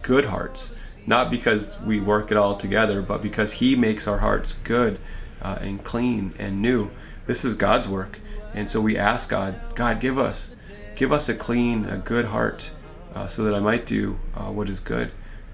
good 0.02 0.26
hearts. 0.26 0.74
Not 1.08 1.32
because 1.32 1.80
we 1.80 2.02
work 2.02 2.32
it 2.32 2.38
all 2.38 2.58
together, 2.58 3.02
but 3.02 3.22
because 3.22 3.54
He 3.54 3.76
makes 3.76 4.08
our 4.08 4.20
hearts 4.20 4.52
good 4.52 5.00
uh, 5.41 5.58
and 5.62 5.84
clean 5.84 6.36
and 6.38 6.62
new. 6.62 6.91
This 7.26 7.46
is 7.46 7.54
God's 7.54 7.88
work. 7.88 8.20
And 8.54 8.70
so 8.70 8.82
we 8.82 8.98
ask 8.98 9.30
God, 9.30 9.60
God, 9.74 10.02
give 10.02 10.20
us, 10.20 10.50
give 10.96 11.13
us 11.13 11.30
a 11.30 11.34
clean, 11.34 11.86
a 11.86 11.98
good 11.98 12.26
heart 12.26 12.72
uh, 13.15 13.28
so 13.28 13.43
that 13.46 13.56
I 13.56 13.60
might 13.60 13.86
do 13.86 14.20
uh, 14.36 14.52
what 14.52 14.70
is 14.70 14.80
good. 14.80 15.12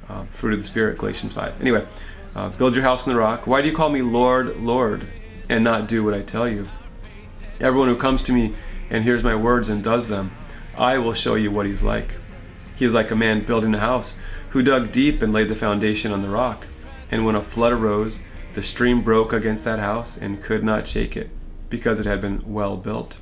Uh, 0.09 0.25
fruit 0.25 0.53
of 0.53 0.59
the 0.59 0.65
Spirit, 0.65 0.97
Galatians 0.97 1.33
5. 1.33 1.61
Anyway, 1.61 1.85
uh, 2.35 2.49
build 2.49 2.75
your 2.75 2.83
house 2.83 3.05
in 3.05 3.13
the 3.13 3.19
rock. 3.19 3.47
Why 3.47 3.61
do 3.61 3.69
you 3.69 3.75
call 3.75 3.89
me 3.89 4.01
Lord, 4.01 4.57
Lord, 4.57 5.07
and 5.49 5.63
not 5.63 5.87
do 5.87 6.03
what 6.03 6.13
I 6.13 6.21
tell 6.23 6.49
you? 6.49 6.67
Everyone 7.59 7.87
who 7.87 7.95
comes 7.95 8.23
to 8.23 8.33
me 8.33 8.55
and 8.89 9.03
hears 9.03 9.23
my 9.23 9.35
words 9.35 9.69
and 9.69 9.83
does 9.83 10.07
them, 10.07 10.31
I 10.75 10.97
will 10.97 11.13
show 11.13 11.35
you 11.35 11.51
what 11.51 11.65
he's 11.65 11.83
like. 11.83 12.15
He 12.75 12.85
is 12.85 12.93
like 12.93 13.11
a 13.11 13.15
man 13.15 13.45
building 13.45 13.73
a 13.75 13.79
house 13.79 14.15
who 14.53 14.61
dug 14.61 14.91
deep 14.91 15.23
and 15.23 15.33
laid 15.33 15.49
the 15.49 15.55
foundation 15.55 16.11
on 16.11 16.21
the 16.21 16.29
rock. 16.29 16.67
And 17.09 17.25
when 17.25 17.35
a 17.35 17.41
flood 17.41 17.73
arose, 17.73 18.19
the 18.53 18.61
stream 18.61 19.01
broke 19.01 19.33
against 19.33 19.63
that 19.63 19.79
house 19.79 20.15
and 20.15 20.43
could 20.43 20.63
not 20.63 20.87
shake 20.87 21.17
it, 21.17 21.31
because 21.69 21.99
it 21.99 22.05
had 22.05 22.21
been 22.21 22.41
well 22.45 22.77
built. 22.77 23.17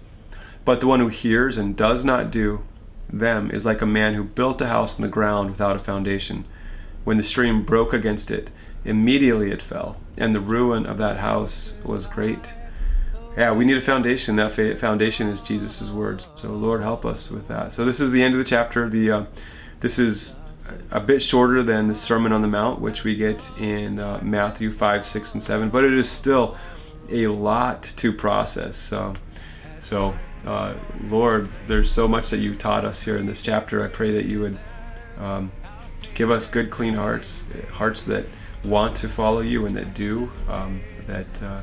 But 0.65 0.81
the 0.81 0.87
one 0.87 0.99
who 0.99 1.07
hears 1.07 1.57
and 1.57 1.75
does 1.75 2.03
not 2.03 2.31
do 2.31 2.63
them 3.09 3.49
is 3.49 3.63
like 3.63 3.81
a 3.81 3.85
man 3.85 4.13
who 4.13 4.25
built 4.25 4.59
a 4.59 4.67
house 4.67 4.97
on 4.97 5.03
the 5.03 5.07
ground 5.07 5.49
without 5.49 5.77
a 5.77 5.79
foundation. 5.79 6.43
When 7.05 7.15
the 7.15 7.23
stream 7.23 7.63
broke 7.63 7.93
against 7.93 8.29
it, 8.29 8.49
immediately 8.83 9.51
it 9.51 9.61
fell, 9.61 9.95
and 10.17 10.35
the 10.35 10.41
ruin 10.41 10.85
of 10.85 10.97
that 10.97 11.17
house 11.17 11.77
was 11.85 12.07
great. 12.07 12.53
Yeah, 13.37 13.53
we 13.53 13.63
need 13.63 13.77
a 13.77 13.81
foundation. 13.81 14.35
That 14.35 14.51
foundation 14.51 15.29
is 15.29 15.39
Jesus' 15.39 15.89
words. 15.89 16.27
So, 16.35 16.49
Lord, 16.49 16.81
help 16.81 17.05
us 17.05 17.31
with 17.31 17.47
that. 17.47 17.71
So, 17.71 17.85
this 17.85 18.01
is 18.01 18.11
the 18.11 18.21
end 18.21 18.33
of 18.33 18.39
the 18.39 18.43
chapter. 18.43 18.89
The 18.89 19.11
uh, 19.11 19.25
this 19.79 19.97
is 19.97 20.35
a 20.91 20.99
bit 20.99 21.21
shorter 21.21 21.63
than 21.63 21.87
the 21.87 21.95
Sermon 21.95 22.31
on 22.31 22.41
the 22.41 22.47
Mount, 22.47 22.81
which 22.81 23.03
we 23.03 23.15
get 23.15 23.49
in 23.59 23.99
uh, 23.99 24.19
Matthew 24.21 24.71
five, 24.71 25.05
six, 25.05 25.33
and 25.33 25.43
seven, 25.43 25.69
but 25.69 25.83
it 25.83 25.93
is 25.93 26.09
still 26.09 26.57
a 27.09 27.27
lot 27.27 27.83
to 27.97 28.13
process. 28.13 28.77
So, 28.77 29.13
so 29.81 30.15
uh, 30.45 30.75
Lord, 31.03 31.49
there's 31.67 31.91
so 31.91 32.07
much 32.07 32.29
that 32.29 32.39
you've 32.39 32.57
taught 32.57 32.85
us 32.85 33.01
here 33.01 33.17
in 33.17 33.25
this 33.25 33.41
chapter. 33.41 33.83
I 33.83 33.87
pray 33.87 34.11
that 34.11 34.25
you 34.25 34.39
would 34.39 34.59
um, 35.17 35.51
give 36.13 36.31
us 36.31 36.47
good, 36.47 36.69
clean 36.69 36.93
hearts, 36.93 37.43
hearts 37.71 38.03
that 38.03 38.25
want 38.63 38.95
to 38.97 39.09
follow 39.09 39.41
you 39.41 39.65
and 39.65 39.75
that 39.75 39.93
do, 39.93 40.31
um, 40.47 40.81
that 41.07 41.43
uh, 41.43 41.61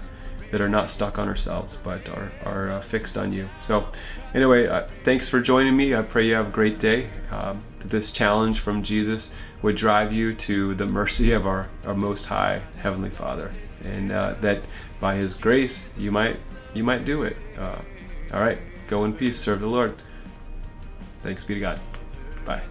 that 0.51 0.61
are 0.61 0.69
not 0.69 0.89
stuck 0.91 1.19
on 1.19 1.29
ourselves, 1.29 1.77
but 1.85 2.09
are 2.09 2.33
are 2.45 2.71
uh, 2.73 2.81
fixed 2.81 3.17
on 3.17 3.33
you. 3.33 3.49
So, 3.63 3.87
anyway, 4.35 4.67
uh, 4.67 4.87
thanks 5.05 5.29
for 5.29 5.41
joining 5.41 5.77
me. 5.77 5.95
I 5.95 6.03
pray 6.03 6.27
you 6.27 6.35
have 6.35 6.49
a 6.49 6.51
great 6.51 6.79
day. 6.79 7.11
Um, 7.31 7.63
this 7.81 8.13
challenge 8.13 8.61
from 8.61 8.83
Jesus 8.83 9.31
would 9.63 9.77
drive 9.77 10.13
you 10.13 10.35
to 10.35 10.75
the 10.75 10.87
mercy 10.87 11.33
of 11.33 11.47
our, 11.47 11.69
our 11.85 11.95
Most 11.95 12.27
High 12.27 12.63
Heavenly 12.81 13.11
Father, 13.11 13.53
and 13.85 14.13
uh, 14.13 14.35
that 14.41 14.63
by 15.01 15.17
His 15.17 15.35
grace 15.35 15.85
you 15.97 16.11
might 16.11 16.39
you 16.75 16.85
might 16.85 17.05
do 17.05 17.23
it. 17.23 17.37
Uh, 17.57 17.79
all 18.33 18.41
right, 18.41 18.59
go 18.89 19.05
in 19.05 19.15
peace, 19.15 19.39
serve 19.39 19.61
the 19.61 19.67
Lord. 19.67 19.95
Thanks 21.23 21.45
be 21.45 21.55
to 21.55 21.61
God. 21.61 21.81
Bye. 22.45 22.63